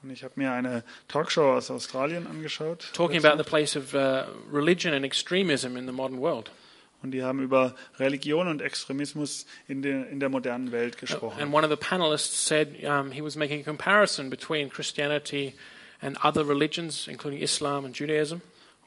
Und 0.03 0.09
ich 0.11 0.23
habe 0.23 0.33
mir 0.37 0.51
eine 0.51 0.83
Talkshow 1.09 1.53
aus 1.57 1.69
Australien 1.69 2.25
angeschaut. 2.25 2.89
talking 2.93 3.23
about 3.23 3.37
the 3.37 3.47
place 3.47 3.75
of 3.75 3.93
uh, 3.93 4.23
religion 4.51 4.93
and 4.93 5.05
extremism 5.05 5.75
in 5.77 5.85
the 5.85 5.91
modern 5.91 6.19
world. 6.19 6.49
Und 7.03 7.11
die 7.11 7.21
haben 7.23 7.41
über 7.41 7.75
Religion 7.99 8.47
und 8.47 8.61
Extremismus 8.61 9.45
in 9.67 9.81
der, 9.81 10.07
in 10.09 10.19
der 10.19 10.29
modernen 10.29 10.71
Welt 10.71 10.93
And 10.93 10.99
gesprochen. 11.01 11.51
one 11.53 11.63
of 11.65 11.69
the 11.69 11.75
panelists 11.77 12.45
said 12.47 12.83
um, 12.83 13.11
he 13.11 13.21
was 13.21 13.35
making 13.35 13.61
a 13.61 13.63
comparison 13.63 14.29
between 14.29 14.69
Christianity 14.69 15.53
and 16.01 16.17
other 16.23 16.47
religions, 16.47 17.07
including 17.07 17.41
Islam 17.41 17.85
and 17.85 17.93
Judaism. 17.93 18.41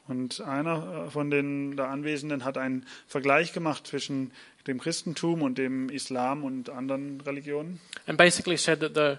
Und 0.07 0.41
einer 0.41 1.05
äh, 1.07 1.09
von 1.11 1.31
den 1.31 1.75
da 1.75 1.89
Anwesenden 1.89 2.43
hat 2.45 2.57
einen 2.57 2.85
Vergleich 3.07 3.53
gemacht 3.53 3.87
zwischen 3.87 4.31
dem 4.67 4.79
Christentum 4.79 5.41
und 5.41 5.57
dem 5.57 5.89
Islam 5.89 6.43
und 6.43 6.69
anderen 6.69 7.21
Religionen. 7.21 7.79
and 8.07 8.17
basically 8.17 8.57
said 8.57 8.79
that 8.81 8.93
the, 8.95 9.17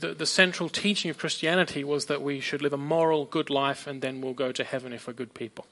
the, 0.00 0.14
the 0.18 0.26
central 0.26 0.70
teaching 0.70 1.10
of 1.10 1.18
Christianity 1.18 1.84
was 1.84 2.06
that 2.06 2.20
we 2.24 2.40
should 2.40 2.62
live 2.62 2.72
a 2.74 2.78
moral, 2.78 3.26
good 3.26 3.48
life 3.50 3.88
and 3.88 4.00
then 4.02 4.20
we'll 4.22 4.34
go 4.34 4.52
to 4.52 4.62
heaven 4.64 4.92
if 4.92 5.06
we're 5.06 5.14
good 5.14 5.34
people. 5.34 5.64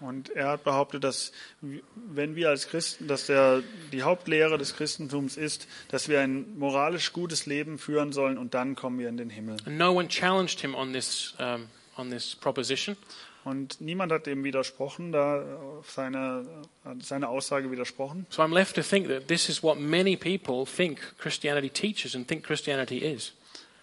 Und 0.00 0.30
er 0.30 0.50
hat 0.50 0.62
behauptet, 0.62 1.02
dass 1.02 1.32
wenn 1.60 2.36
wir 2.36 2.50
als 2.50 2.68
Christen, 2.68 3.08
dass 3.08 3.26
der, 3.26 3.64
die 3.90 4.04
Hauptlehre 4.04 4.56
des 4.56 4.76
Christentums 4.76 5.36
ist, 5.36 5.66
dass 5.88 6.08
wir 6.08 6.20
ein 6.20 6.56
moralisch 6.56 7.12
gutes 7.12 7.46
Leben 7.46 7.78
führen 7.78 8.12
sollen 8.12 8.38
und 8.38 8.54
dann 8.54 8.76
kommen 8.76 9.00
wir 9.00 9.08
in 9.08 9.16
den 9.16 9.28
Himmel. 9.28 9.56
And 9.66 9.76
no 9.76 9.90
one 9.92 10.06
challenged 10.06 10.60
him 10.60 10.76
on 10.76 10.92
this, 10.92 11.34
um, 11.40 11.66
on 11.98 12.10
this 12.10 12.36
proposition. 12.36 12.96
Und 13.44 13.80
niemand 13.80 14.12
hat 14.12 14.26
dem 14.26 14.44
widersprochen, 14.44 15.12
da 15.12 15.42
auf 15.78 15.90
seine, 15.90 16.44
hat 16.84 17.02
seine 17.02 17.28
Aussage 17.28 17.70
widersprochen. 17.70 18.26
So 18.30 18.42
I'm 18.42 18.52
left 18.52 18.74
to 18.76 18.82
think 18.82 19.08
that 19.08 19.28
this 19.28 19.48
is 19.48 19.62
what 19.62 19.78
many 19.78 20.16
people 20.16 20.66
think 20.66 21.00
Christianity 21.18 21.70
teaches 21.70 22.14
and 22.14 22.26
think 22.28 22.44
Christianity 22.44 22.98
is. 22.98 23.32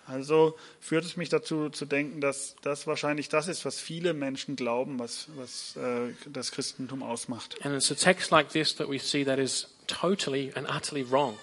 Also 0.07 0.55
führt 0.79 1.03
es 1.03 1.17
mich 1.17 1.29
dazu 1.29 1.69
zu 1.69 1.85
denken, 1.85 2.21
dass 2.21 2.55
das 2.61 2.85
wahrscheinlich 2.85 3.27
das 3.27 3.47
ist, 3.47 3.65
was 3.65 3.79
viele 3.79 4.13
Menschen 4.13 4.55
glauben, 4.55 4.99
was, 4.99 5.29
was 5.35 5.75
äh, 5.77 6.13
das 6.31 6.51
Christentum 6.51 7.01
ausmacht. 7.01 7.57
And 7.65 7.73
it's 7.75 7.91
a 7.91 7.95
text 7.95 8.29
like 8.29 8.49
this 8.49 8.75
that 8.75 8.87
we 8.87 8.99
see 8.99 9.25
that 9.25 9.39
is 9.39 9.67
totally 9.87 10.51
and 10.53 10.69
utterly 10.69 11.09
wrong. 11.09 11.37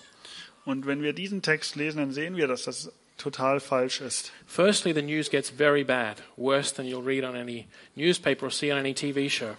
Und 0.64 0.86
wenn 0.86 1.02
wir 1.02 1.12
diesen 1.12 1.42
Text 1.42 1.74
lesen, 1.74 1.98
dann 1.98 2.12
sehen 2.12 2.36
wir, 2.36 2.46
dass 2.46 2.64
das 2.64 2.92
total 3.18 3.60
falsch 3.60 4.00
ist. 4.00 4.32
Firstly, 4.46 4.92
the 4.92 5.02
news 5.02 5.30
gets 5.30 5.50
very 5.50 5.84
bad, 5.84 6.16
worse 6.36 6.72
than 6.74 6.86
you'll 6.86 7.02
read 7.04 7.24
on 7.24 7.36
any 7.36 7.66
newspaper 7.96 8.46
or 8.46 8.50
see 8.50 8.72
on 8.72 8.78
any 8.78 8.94
TV 8.94 9.28
show. 9.30 9.54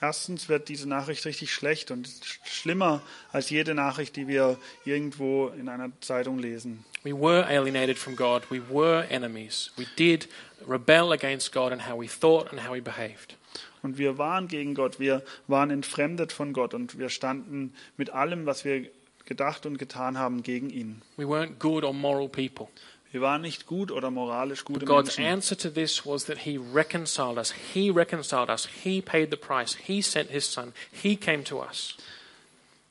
Erstens 0.00 0.48
wird 0.48 0.68
diese 0.68 0.88
Nachricht 0.88 1.24
richtig 1.26 1.52
schlecht 1.54 1.92
und 1.92 2.08
sch- 2.08 2.38
schlimmer 2.44 3.02
als 3.32 3.50
jede 3.50 3.72
Nachricht, 3.72 4.16
die 4.16 4.26
wir 4.26 4.58
irgendwo 4.84 5.46
in 5.48 5.68
einer 5.68 5.92
Zeitung 6.00 6.40
lesen. 6.40 6.84
We 7.04 7.12
were 7.12 7.46
alienated 7.46 7.98
from 7.98 8.16
God. 8.16 8.42
We 8.50 8.60
were 8.68 9.06
enemies. 9.10 9.70
We 9.76 9.86
did 9.96 10.28
rebel 10.66 11.12
against 11.12 11.52
God 11.52 11.72
in 11.72 11.88
how 11.88 12.00
we 12.00 12.08
thought 12.08 12.50
and 12.52 12.66
how 12.66 12.74
we 12.74 12.80
behaved. 12.82 13.36
Und 13.82 13.98
wir 13.98 14.16
waren 14.18 14.46
gegen 14.48 14.74
Gott, 14.74 14.98
wir 15.00 15.22
waren 15.48 15.70
entfremdet 15.70 16.32
von 16.32 16.52
Gott 16.52 16.72
und 16.74 16.98
wir 16.98 17.08
standen 17.08 17.72
mit 17.96 18.10
allem, 18.10 18.46
was 18.46 18.64
wir 18.64 18.86
gedacht 19.32 19.64
und 19.64 19.78
getan 19.78 20.18
haben, 20.18 20.42
gegen 20.42 20.68
ihn. 20.68 21.00
We 21.16 21.24
weren't 21.24 21.58
good 21.58 21.84
or 21.84 21.94
moral 21.94 22.28
people. 22.28 22.68
Wir 23.12 23.20
waren 23.20 23.42
nicht 23.42 23.66
gut 23.66 23.90
oder 23.90 24.10
moralisch 24.10 24.64
gute 24.64 24.84
God's 24.86 25.16
Menschen. 25.18 25.32
answer 25.32 25.56
to 25.58 25.68
this 25.70 26.04
was 26.06 26.24
that 26.24 26.38
He 26.38 26.58
reconciled 26.58 27.36
us. 27.38 27.52
He 27.72 27.90
reconciled 27.90 28.48
us. 28.48 28.68
He 28.82 29.00
paid 29.02 29.30
the 29.30 29.36
price. 29.36 29.76
He 29.86 30.02
sent 30.02 30.30
His 30.30 30.50
Son. 30.50 30.72
He 30.92 31.16
came 31.16 31.44
to 31.44 31.62
us. 31.62 31.96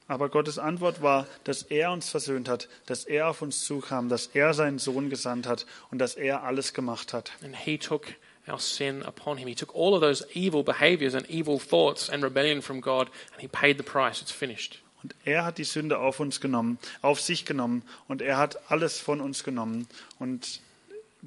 Aber 0.07 0.29
Gottes 0.29 0.59
Antwort 0.59 1.01
war, 1.01 1.25
dass 1.45 1.63
er 1.63 1.91
uns 1.91 2.09
versöhnt 2.09 2.49
hat, 2.49 2.67
dass 2.85 3.05
er 3.05 3.29
auf 3.29 3.41
uns 3.41 3.63
zukam, 3.63 4.09
dass 4.09 4.27
er 4.27 4.53
seinen 4.53 4.77
Sohn 4.77 5.09
gesandt 5.09 5.47
hat 5.47 5.65
und 5.89 5.99
dass 5.99 6.15
er 6.15 6.43
alles 6.43 6.73
gemacht 6.73 7.13
hat. 7.13 7.31
And 7.43 7.55
He 7.55 7.77
took 7.77 8.07
our 8.47 8.59
sin 8.59 9.03
upon 9.03 9.37
Him. 9.37 9.47
He 9.47 9.55
took 9.55 9.73
all 9.73 9.93
of 9.93 10.01
those 10.01 10.25
evil 10.33 10.63
behaviors 10.63 11.15
and 11.15 11.27
evil 11.29 11.59
thoughts 11.59 12.09
and 12.09 12.23
rebellion 12.23 12.61
from 12.61 12.81
God, 12.81 13.07
and 13.31 13.41
He 13.41 13.47
paid 13.47 13.77
the 13.77 13.83
price. 13.83 14.21
It's 14.21 14.31
finished. 14.31 14.81
Und 15.03 15.15
er 15.25 15.45
hat 15.45 15.57
die 15.57 15.63
Sünde 15.63 15.99
auf 15.99 16.19
uns 16.19 16.41
genommen, 16.41 16.77
auf 17.01 17.19
sich 17.19 17.45
genommen 17.45 17.83
und 18.07 18.21
er 18.21 18.37
hat 18.37 18.71
alles 18.71 18.99
von 18.99 19.21
uns 19.21 19.43
genommen 19.43 19.87
und 20.19 20.61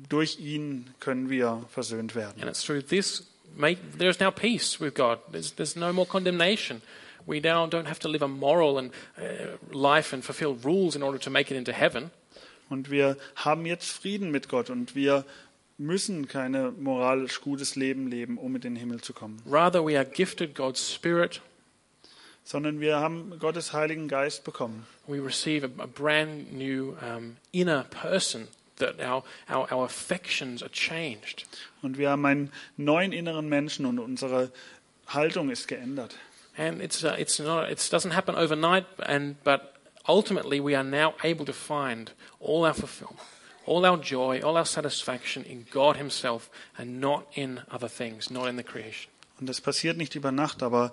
durch 0.08 0.38
ihn 0.40 0.92
können 1.00 1.30
wir 1.30 1.64
versöhnt 1.70 2.14
werden. 2.14 2.40
And 2.40 2.50
it's 2.50 2.64
through 2.64 2.82
this 2.82 3.24
make 3.56 3.78
there's 3.98 4.20
now 4.20 4.30
peace 4.30 4.80
with 4.80 4.94
God. 4.94 5.18
There's 5.30 5.54
there's 5.54 5.76
no 5.76 5.92
more 5.92 6.06
condemnation. 6.06 6.82
We 7.26 7.40
now 7.40 7.66
don't 7.66 7.86
have 7.86 8.00
to 8.00 8.08
live 8.08 8.22
a 8.22 8.28
moral 8.28 8.78
and 8.78 8.92
uh, 9.16 9.56
life 9.72 10.14
and 10.14 10.22
fulfill 10.22 10.58
rules 10.62 10.94
in 10.94 11.02
order 11.02 11.18
to 11.20 11.30
make 11.30 11.50
it 11.50 11.56
into 11.56 11.72
heaven. 11.72 12.10
Und 12.68 12.90
wir 12.90 13.16
haben 13.36 13.66
jetzt 13.66 13.90
Frieden 13.90 14.30
mit 14.30 14.48
Gott 14.48 14.70
und 14.70 14.94
wir 14.94 15.24
müssen 15.78 16.28
keine 16.28 16.70
moralisch 16.72 17.40
gutes 17.40 17.76
Leben 17.76 18.08
leben, 18.08 18.38
um 18.38 18.54
in 18.54 18.60
den 18.60 18.76
Himmel 18.76 19.00
zu 19.00 19.12
kommen, 19.12 19.42
Rather, 19.46 19.84
we 19.84 19.96
are 19.96 20.04
gifted 20.04 20.54
God's 20.54 20.92
Spirit. 20.92 21.40
Sondern 22.44 22.80
wir 22.80 22.96
haben 22.96 23.38
Gottes 23.38 23.72
Heiligen 23.72 24.06
Geist 24.06 24.44
bekommen. 24.44 24.86
We 25.06 25.18
receive 25.18 25.64
a, 25.64 25.82
a 25.82 25.86
brand 25.86 26.52
new 26.52 26.96
um, 27.02 27.36
inner 27.52 27.84
person 27.84 28.48
that 28.76 29.00
our, 29.00 29.24
our 29.48 29.70
our 29.72 29.84
affections 29.86 30.62
are 30.62 30.70
changed. 30.70 31.46
Und 31.82 31.98
wir 31.98 32.10
haben 32.10 32.24
einen 32.26 32.52
neuen 32.76 33.12
inneren 33.12 33.48
Menschen 33.48 33.86
und 33.86 33.98
unsere 33.98 34.52
Haltung 35.06 35.50
ist 35.50 35.68
geändert. 35.68 36.16
And 36.56 36.80
it's 36.80 37.02
uh, 37.02 37.14
it's 37.18 37.38
not 37.38 37.70
it 37.70 37.78
doesn't 37.78 38.12
happen 38.12 38.36
overnight. 38.36 38.86
And 38.98 39.42
but 39.42 39.74
ultimately, 40.06 40.60
we 40.60 40.76
are 40.76 40.84
now 40.84 41.14
able 41.22 41.44
to 41.46 41.52
find 41.52 42.12
all 42.40 42.64
our 42.64 42.74
fulfillment, 42.74 43.20
all 43.66 43.84
our 43.86 43.96
joy, 43.96 44.40
all 44.40 44.56
our 44.56 44.66
satisfaction 44.66 45.44
in 45.44 45.66
God 45.70 45.96
Himself, 45.96 46.50
and 46.76 47.00
not 47.00 47.26
in 47.34 47.62
other 47.70 47.88
things, 47.88 48.30
not 48.30 48.48
in 48.48 48.56
the 48.56 48.62
creation. 48.62 49.10
Und 49.40 49.48
das 49.48 49.60
passiert 49.60 49.96
nicht 49.96 50.14
über 50.14 50.30
Nacht, 50.30 50.62
aber 50.62 50.92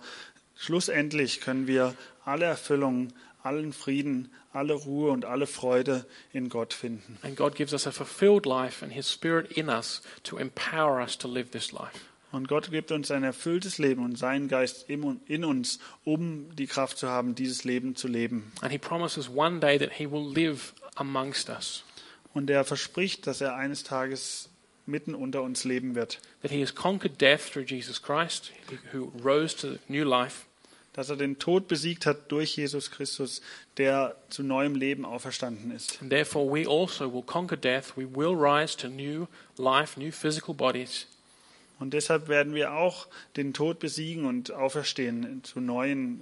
schlussendlich 0.56 1.42
können 1.42 1.68
wir 1.68 1.96
alle 2.26 2.46
Erfüllung, 2.46 3.14
allen 3.44 3.74
Frieden, 3.74 4.32
alle 4.54 4.74
Ruhe 4.74 5.12
und 5.12 5.26
alle 5.26 5.48
Freude 5.48 6.06
in 6.34 6.50
Gott 6.50 6.74
finden. 6.74 7.18
And 7.24 7.36
God 7.36 7.56
gives 7.56 7.74
us 7.74 7.88
a 7.88 7.92
fulfilled 7.92 8.46
life 8.46 8.84
and 8.84 8.94
His 8.94 9.12
Spirit 9.12 9.52
in 9.52 9.70
us 9.70 10.02
to 10.24 10.38
empower 10.38 11.02
us 11.02 11.18
to 11.18 11.28
live 11.28 11.50
this 11.52 11.72
life. 11.72 12.00
Und 12.32 12.48
Gott 12.48 12.72
gibt 12.72 12.92
uns 12.92 13.12
ein 13.12 13.24
erfülltes 13.24 13.78
Leben 13.78 14.06
und 14.06 14.18
seinen 14.18 14.48
Geist 14.48 14.90
in 14.90 15.44
uns, 15.44 15.80
um 16.06 16.56
die 16.56 16.68
Kraft 16.68 16.98
zu 16.98 17.10
haben, 17.10 17.36
dieses 17.36 17.66
Leben 17.66 17.96
zu 17.96 18.08
leben. 18.08 18.52
And 18.62 18.72
He 18.72 18.78
promises 18.78 19.30
one 19.30 19.60
day 19.60 19.78
that 19.78 19.92
He 19.94 20.10
will 20.10 20.34
live 20.34 20.74
amongst 20.96 21.50
us, 21.50 21.84
Und 22.34 22.50
er 22.50 22.64
verspricht, 22.64 23.28
dass 23.28 23.42
er 23.42 23.56
eines 23.56 23.84
Tages 23.84 24.51
mitten 24.86 25.16
unter 25.16 25.42
uns 25.42 25.64
leben 25.64 25.96
wird, 25.96 26.20
that 26.42 26.52
He 26.52 26.62
has 26.62 26.74
conquered 26.74 27.20
death 27.22 27.52
through 27.52 27.66
Jesus 27.66 28.02
Christ, 28.02 28.52
who 28.94 29.12
rose 29.24 29.56
to 29.56 29.78
new 29.88 30.04
life, 30.04 30.46
dass 30.94 31.10
er 31.10 31.16
den 31.16 31.40
Tod 31.40 31.68
besiegt 31.68 32.06
hat 32.06 32.32
durch 32.32 32.58
Jesus 32.58 32.92
Christus, 32.92 33.42
der 33.78 34.16
zu 34.30 34.44
neuem 34.44 34.76
Leben 34.76 35.06
auferstanden 35.06 35.72
ist. 35.72 36.02
and 36.02 36.10
therefore 36.10 36.46
we 36.52 36.68
also 36.68 37.14
will 37.14 37.24
conquer 37.24 37.58
death. 37.58 37.96
We 37.96 38.06
will 38.06 38.36
rise 38.36 38.76
to 38.78 38.88
new 38.90 39.28
life, 39.58 40.00
new 40.00 40.12
physical 40.12 40.54
bodies, 40.54 41.08
Und 41.80 41.96
deshalb 41.96 42.28
werden 42.28 42.54
wir 42.54 42.74
auch 42.74 43.08
den 43.38 43.54
Tod 43.54 43.80
besiegen 43.80 44.26
und 44.26 44.52
auferstehen 44.52 45.44
zu 45.44 45.60
neuen 45.60 46.22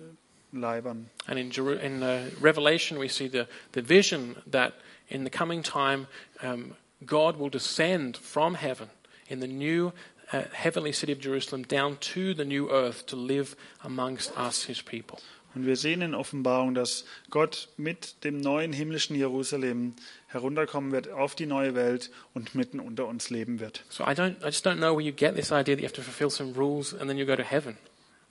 Leibern. 0.53 1.09
And 1.27 1.37
in, 1.37 1.51
in 1.51 2.01
uh, 2.01 2.19
Revelation, 2.41 2.97
we 2.97 3.09
see 3.09 3.27
the, 3.27 3.43
the 3.73 3.81
vision 3.87 4.37
that 4.49 4.73
in 5.09 5.25
the 5.25 5.29
coming 5.29 5.61
time, 5.61 6.07
um, 6.41 6.75
God 7.05 7.37
will 7.39 7.49
descend 7.49 8.17
from 8.17 8.55
heaven 8.55 8.89
in 9.27 9.39
the 9.39 9.47
new 9.47 9.93
uh, 10.31 10.43
heavenly 10.53 10.91
city 10.91 11.11
of 11.11 11.19
Jerusalem 11.19 11.63
down 11.63 11.97
to 12.13 12.33
the 12.33 12.45
new 12.45 12.69
earth 12.69 13.05
to 13.07 13.15
live 13.15 13.55
amongst 13.83 14.31
us, 14.37 14.65
his 14.65 14.81
people. 14.81 15.19
Und 15.55 15.65
wir 15.65 15.77
sehen 15.77 16.01
in 16.03 16.13
Offenbarung, 16.13 16.75
dass 16.75 17.05
Gott 17.31 17.69
mit 17.75 18.23
dem 18.23 18.39
neuen 18.39 18.71
himmlischen 18.71 19.15
Jerusalem 19.15 19.95
herunterkommen 20.27 20.91
wird 20.91 21.09
auf 21.09 21.33
die 21.33 21.47
neue 21.47 21.73
Welt 21.73 22.11
und 22.35 22.53
mitten 22.53 22.79
unter 22.79 23.07
uns 23.07 23.31
leben 23.31 23.59
wird. 23.59 23.83
So 23.89 24.03
I, 24.03 24.13
don't, 24.13 24.35
I 24.41 24.45
just 24.45 24.65
don't 24.65 24.77
know 24.77 24.95
where 24.95 25.03
you 25.03 25.11
get 25.11 25.35
this 25.35 25.51
idea 25.51 25.75
that 25.75 25.81
you 25.81 25.87
have 25.87 25.93
to 25.93 26.03
fulfill 26.03 26.29
some 26.29 26.53
rules 26.53 26.93
and 26.93 27.09
then 27.09 27.17
you 27.17 27.25
go 27.25 27.35
to 27.35 27.43
heaven. 27.43 27.77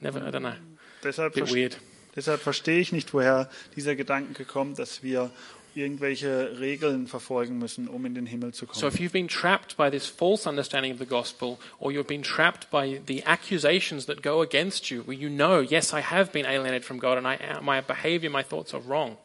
Never, 0.01 0.21
I 0.21 0.31
don't 0.31 0.43
know. 0.43 0.55
Deshalb, 1.03 1.35
Bit 1.35 1.53
weird. 1.53 1.79
deshalb 2.15 2.41
verstehe 2.41 2.79
ich 2.79 2.93
nicht, 2.93 3.13
woher 3.13 3.51
dieser 3.75 3.97
Gedanke 3.97 4.45
kommt, 4.45 4.79
dass 4.79 5.03
wir 5.03 5.33
irgendwelche 5.79 6.59
Regeln 6.59 7.07
verfolgen 7.07 7.59
müssen, 7.59 7.89
um 7.89 8.05
in 8.07 8.15
den 8.15 8.27
Himmel 8.27 8.53
zu 8.53 8.67
So 8.73 8.81
kommen. 8.81 8.95
if 8.95 9.01
you've 9.01 9.13
been 9.13 9.29
trapped 9.29 9.77
by 9.77 9.91
this 9.91 10.07
false 10.07 10.49
understanding 10.49 10.93
of 10.93 10.99
the 10.99 11.07
gospel, 11.07 11.59
or 11.79 11.91
you've 11.93 12.07
been 12.09 12.23
trapped 12.23 12.71
by 12.71 13.01
the 13.07 13.23
accusations 13.25 14.07
that 14.07 14.23
go 14.23 14.43
against 14.43 14.91
you, 14.91 15.03
where 15.07 15.17
you 15.17 15.29
know, 15.29 15.61
yes, 15.61 15.93
I 15.93 16.01
have 16.01 16.33
been 16.33 16.45
alienated 16.47 16.85
from 16.85 16.99
God, 16.99 17.19
and 17.19 17.27
I, 17.27 17.61
my 17.63 17.81
behavior, 17.81 18.31
my 18.31 18.43
thoughts 18.43 18.75
are 18.75 18.81
wrong, 18.83 19.17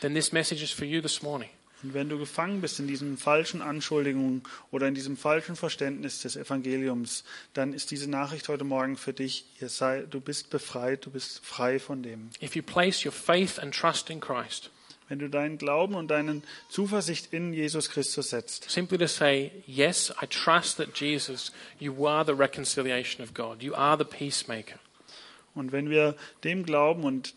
then 0.00 0.14
this 0.14 0.32
message 0.32 0.62
is 0.62 0.70
for 0.70 0.84
you 0.84 1.00
this 1.00 1.22
morning. 1.22 1.48
Und 1.84 1.94
wenn 1.94 2.08
du 2.08 2.16
gefangen 2.16 2.60
bist 2.60 2.78
in 2.78 2.86
diesen 2.86 3.16
falschen 3.18 3.60
Anschuldigungen 3.60 4.44
oder 4.70 4.86
in 4.86 4.94
diesem 4.94 5.16
falschen 5.16 5.56
Verständnis 5.56 6.20
des 6.22 6.36
Evangeliums, 6.36 7.24
dann 7.54 7.72
ist 7.72 7.90
diese 7.90 8.08
Nachricht 8.08 8.48
heute 8.48 8.62
Morgen 8.62 8.96
für 8.96 9.12
dich. 9.12 9.46
Sei, 9.60 10.04
du 10.08 10.20
bist 10.20 10.48
befreit, 10.50 11.04
du 11.06 11.10
bist 11.10 11.44
frei 11.44 11.80
von 11.80 12.04
dem. 12.04 12.30
If 12.40 12.54
you 12.54 12.62
place 12.62 13.04
your 13.04 13.10
faith 13.10 13.58
and 13.58 13.74
trust 13.74 14.10
in 14.10 14.20
Christ, 14.20 14.70
Wenn 15.12 15.18
du 15.18 15.28
deinen 15.28 15.58
Glauben 15.58 15.94
und 15.94 16.08
deine 16.08 16.40
Zuversicht 16.70 17.34
in 17.34 17.52
Jesus 17.52 17.90
Christus 17.90 18.30
setzt, 18.30 18.70
simply 18.70 18.96
to 18.96 19.06
say, 19.06 19.52
Yes, 19.66 20.10
I 20.22 20.26
trust 20.26 20.78
that 20.78 20.98
Jesus, 20.98 21.52
you 21.78 22.06
are 22.06 22.24
the 22.24 22.32
reconciliation 22.32 23.22
of 23.22 23.34
God, 23.34 23.62
you 23.62 23.74
are 23.74 23.98
the 23.98 24.06
peacemaker. 24.06 24.78
und 25.54 25.70
wenn 25.70 25.90
wir 25.90 26.16
dem 26.44 26.64
glauben 26.64 27.04
und 27.04 27.34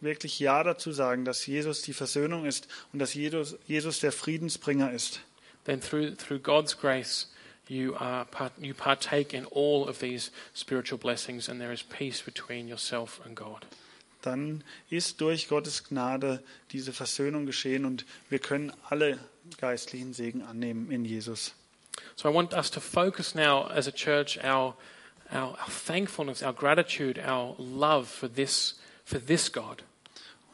wirklich 0.00 0.40
Ja 0.40 0.64
dazu 0.64 0.90
sagen, 0.90 1.24
dass 1.24 1.46
Jesus 1.46 1.82
die 1.82 1.92
Versöhnung 1.92 2.46
ist 2.46 2.66
und 2.92 2.98
dass 2.98 3.14
Jesus, 3.14 3.58
Jesus 3.68 4.00
der 4.00 4.10
Friedensbringer 4.10 4.90
ist, 4.90 5.20
then 5.66 5.80
through, 5.80 6.16
through 6.16 6.40
God's 6.40 6.76
grace, 6.76 7.30
you, 7.68 7.94
are 7.94 8.24
part, 8.24 8.54
you 8.58 8.74
partake 8.74 9.36
in 9.36 9.46
all 9.54 9.88
of 9.88 10.00
these 10.00 10.32
spiritual 10.52 10.98
blessings, 10.98 11.48
and 11.48 11.60
there 11.60 11.72
is 11.72 11.84
peace 11.84 12.20
between 12.20 12.66
yourself 12.66 13.20
and 13.24 13.36
God. 13.36 13.64
Dann 14.26 14.64
ist 14.90 15.20
durch 15.20 15.48
Gottes 15.48 15.84
Gnade 15.84 16.42
diese 16.72 16.92
Versöhnung 16.92 17.46
geschehen 17.46 17.84
und 17.84 18.04
wir 18.30 18.38
können 18.38 18.72
alle 18.88 19.18
geistlichen 19.58 20.14
Segen 20.14 20.42
annehmen 20.42 20.90
in 20.90 21.04
Jesus. 21.04 21.54
So 22.16 22.28
I 22.28 22.34
want 22.34 22.54
us 22.54 22.70
to 22.72 22.80
focus 22.80 23.34
now 23.34 23.66
as 23.68 23.86
a 23.86 23.92
church 23.92 24.38
our, 24.42 24.76
our, 25.32 25.50
our 25.50 25.68
thankfulness, 25.86 26.42
our 26.42 26.52
gratitude, 26.52 27.18
our 27.18 27.54
love 27.58 28.08
for 28.08 28.28
this, 28.28 28.80
for 29.04 29.20
this 29.24 29.52
God. 29.52 29.82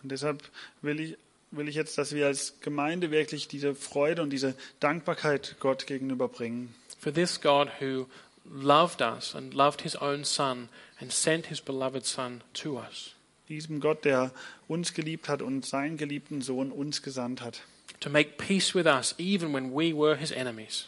Und 0.03 0.13
deshalb 0.13 0.43
will 0.83 1.01
ich, 1.01 1.17
will 1.51 1.69
ich 1.69 1.75
jetzt, 1.75 1.97
dass 1.99 2.13
wir 2.13 2.27
als 2.27 2.61
Gemeinde 2.61 3.11
wirklich 3.11 3.49
diese 3.49 3.75
Freude 3.75 4.23
und 4.23 4.31
diese 4.31 4.55
Dankbarkeit 4.81 5.57
Gott 5.61 5.87
gegenüberbringen. 5.87 6.75
For 6.99 7.13
this 7.13 7.41
God 7.41 7.69
who 7.81 8.07
loved 8.45 9.01
us 9.01 9.35
and 9.35 9.55
loved 9.55 9.83
his 9.83 9.97
own 9.97 10.25
Son 10.25 10.69
and 11.01 11.13
sent 11.13 11.47
his 11.47 11.61
beloved 11.61 12.05
Son 12.05 12.43
to 12.53 12.79
us 12.79 13.15
Diesem 13.51 13.81
Gott, 13.81 14.05
der 14.07 14.33
uns 14.69 14.95
geliebt 14.95 15.29
hat 15.29 15.43
und 15.43 15.67
seinen 15.67 15.97
geliebten 15.99 16.41
Sohn 16.41 16.71
uns 16.73 17.03
gesandt 17.03 17.43
hat, 17.43 17.61
to 18.01 18.09
make 18.09 18.31
peace 18.39 18.75
with 18.75 18.87
us 18.87 19.15
even 19.19 19.53
when 19.53 19.73
we 19.73 19.93
were 19.95 20.17
his 20.17 20.31
enemies. 20.31 20.87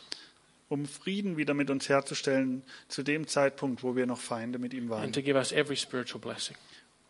um 0.71 0.87
Frieden 0.87 1.37
wieder 1.37 1.53
mit 1.53 1.69
uns 1.69 1.89
herzustellen 1.91 2.63
zu 2.89 3.03
dem 3.03 3.27
Zeitpunkt, 3.27 3.83
wo 3.83 3.95
wir 3.97 4.07
noch 4.07 4.21
Feinde 4.21 4.59
mit 4.59 4.73
ihm 4.73 4.89
waren, 4.89 5.03
and 5.05 5.15
to 5.15 5.21
give 5.21 5.37
us 5.37 5.53
every 5.53 5.77
spiritual 5.77 6.21
blessing, 6.21 6.57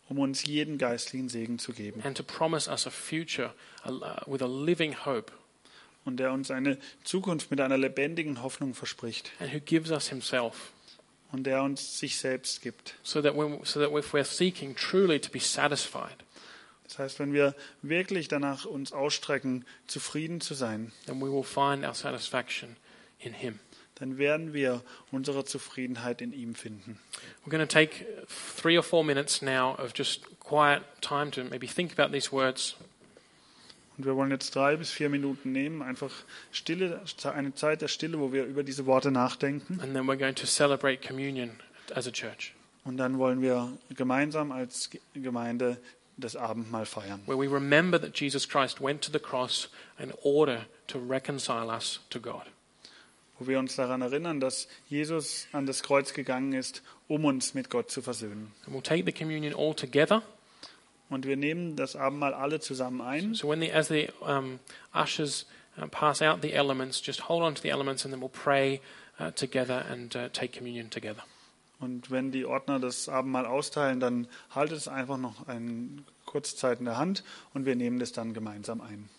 um 0.09 0.19
uns 0.19 0.43
jeden 0.43 0.77
geistlichen 0.77 1.29
Segen 1.29 1.59
zu 1.59 1.71
geben. 1.71 2.01
and 2.03 2.17
to 2.17 2.23
promise 2.23 2.69
us 2.69 2.85
a 2.87 2.89
future 2.89 3.53
uh, 3.85 3.91
with 4.25 4.41
a 4.41 4.47
living 4.47 4.93
hope, 5.05 5.31
Und 6.05 6.17
der 6.17 6.33
uns 6.33 6.51
eine 6.51 6.77
Zukunft 7.05 7.49
mit 7.51 7.61
einer 7.61 7.77
lebendigen 7.77 8.41
Hoffnung 8.43 8.73
verspricht. 8.73 9.31
And 9.39 9.53
who 9.53 9.59
gives 9.61 9.89
us 9.91 10.09
Himself, 10.09 10.73
und 11.33 11.43
der 11.43 11.61
uns 11.63 11.99
sich 11.99 12.17
selbst 12.17 12.61
gibt. 12.61 12.95
so 13.03 13.21
that 13.21 13.35
when, 13.35 13.59
so 13.65 13.81
that 13.81 13.91
if 13.91 14.13
we're 14.13 14.23
seeking 14.23 14.75
truly 14.75 15.19
to 15.19 15.29
be 15.29 15.39
satisfied, 15.39 16.15
Das 16.83 16.99
heißt, 16.99 17.19
wenn 17.19 17.33
wir 17.33 17.55
wirklich 17.81 18.27
danach 18.27 18.65
uns 18.65 18.93
ausstrecken, 18.93 19.65
zufrieden 19.87 20.41
zu 20.41 20.53
sein, 20.53 20.91
then 21.07 21.19
we 21.19 21.31
will 21.31 21.43
find 21.43 21.83
our 21.83 21.95
satisfaction 21.95 22.75
in 23.19 23.33
Him. 23.33 23.59
dann 23.95 24.17
werden 24.17 24.53
wir 24.53 24.81
unsere 25.11 25.45
Zufriedenheit 25.45 26.21
in 26.21 26.33
ihm 26.33 26.55
finden. 26.55 26.99
We're 27.45 27.51
going 27.51 27.67
to 27.67 27.73
take 27.73 28.05
three 28.27 28.77
or 28.77 28.83
four 28.83 29.03
minutes 29.03 29.41
now 29.41 29.75
of 29.77 29.93
just 29.97 30.21
quiet 30.39 30.83
time 31.01 31.31
to 31.31 31.43
maybe 31.43 31.67
think 31.67 31.97
about 31.97 32.11
these 32.11 32.31
words. 32.31 32.75
Und 33.97 34.05
wir 34.05 34.15
wollen 34.15 34.31
jetzt 34.31 34.55
drei 34.55 34.75
bis 34.75 34.89
vier 34.89 35.09
Minuten 35.09 35.51
nehmen, 35.51 35.81
einfach 35.83 36.11
Stille, 36.51 37.01
eine 37.31 37.53
Zeit 37.53 37.81
der 37.81 37.87
Stille, 37.87 38.19
wo 38.19 38.31
wir 38.33 38.45
über 38.45 38.63
diese 38.63 38.85
Worte 38.87 39.11
nachdenken. 39.11 39.79
And 39.81 39.93
then 39.93 40.05
we're 40.07 40.17
going 40.17 40.35
to 40.35 40.47
celebrate 40.47 41.07
communion 41.07 41.51
as 41.93 42.07
a 42.07 42.11
church, 42.11 42.53
Und 42.85 42.97
dann 42.97 43.19
wollen 43.19 43.41
wir 43.41 43.71
gemeinsam 43.95 44.51
als 44.51 44.89
Ge- 44.89 44.99
Gemeinde 45.13 45.77
das 46.17 46.35
Abendmahl 46.35 46.85
feiern. 46.85 47.21
where 47.27 47.37
we 47.39 47.47
remember 47.51 47.99
that 48.01 48.19
Jesus 48.19 48.47
Christ 48.49 48.81
went 48.81 49.01
to 49.03 49.11
the 49.11 49.19
cross 49.19 49.69
in 49.99 50.11
order 50.23 50.65
to 50.87 50.99
reconcile 50.99 51.67
us 51.69 51.99
to 52.09 52.19
God. 52.19 52.43
Wo 53.39 53.47
wir 53.47 53.57
uns 53.59 53.75
daran 53.75 54.01
erinnern, 54.01 54.39
dass 54.39 54.67
Jesus 54.89 55.47
an 55.53 55.65
das 55.65 55.81
Kreuz 55.83 56.13
gegangen 56.13 56.53
ist, 56.53 56.81
um 57.07 57.25
uns 57.25 57.53
mit 57.55 57.69
Gott 57.69 57.89
zu 57.91 58.01
versöhnen. 58.01 58.51
And 58.65 58.75
we'll 58.75 58.83
take 58.83 59.03
the 59.05 59.11
communion 59.11 59.53
all 59.55 59.73
together. 59.75 60.21
Und 61.13 61.25
wir 61.25 61.37
nehmen 61.37 61.75
das 61.75 61.95
Abendmahl 61.95 62.33
alle 62.33 62.59
zusammen 62.59 63.01
ein. 63.01 63.33
So 63.33 63.49
when 63.49 63.61
the, 63.61 63.71
as 63.71 63.87
the 63.87 64.09
um, 64.21 64.59
ushers 64.93 65.45
uh, 65.77 65.87
pass 65.87 66.21
out 66.21 66.41
the 66.41 66.53
elements, 66.53 67.01
just 67.05 67.29
hold 67.29 67.43
on 67.43 67.55
to 67.55 67.61
the 67.61 67.69
elements, 67.69 68.05
and 68.05 68.13
then 68.13 68.21
we'll 68.21 68.29
pray 68.29 68.81
uh, 69.19 69.31
together 69.31 69.85
and 69.89 70.15
uh, 70.15 70.29
take 70.29 70.57
communion 70.57 70.89
together. 70.89 71.23
Und 71.79 72.11
wenn 72.11 72.31
die 72.31 72.45
Ordner 72.45 72.79
das 72.79 73.09
Abendmahl 73.09 73.45
austeilen, 73.45 73.99
dann 73.99 74.27
haltet 74.51 74.77
es 74.77 74.87
einfach 74.87 75.17
noch 75.17 75.47
eine 75.47 76.03
kurze 76.25 76.55
Zeit 76.55 76.79
in 76.79 76.85
der 76.85 76.97
Hand 76.97 77.23
und 77.53 77.65
wir 77.65 77.75
nehmen 77.75 77.99
das 77.99 78.13
dann 78.13 78.33
gemeinsam 78.33 78.79
ein. 78.81 79.09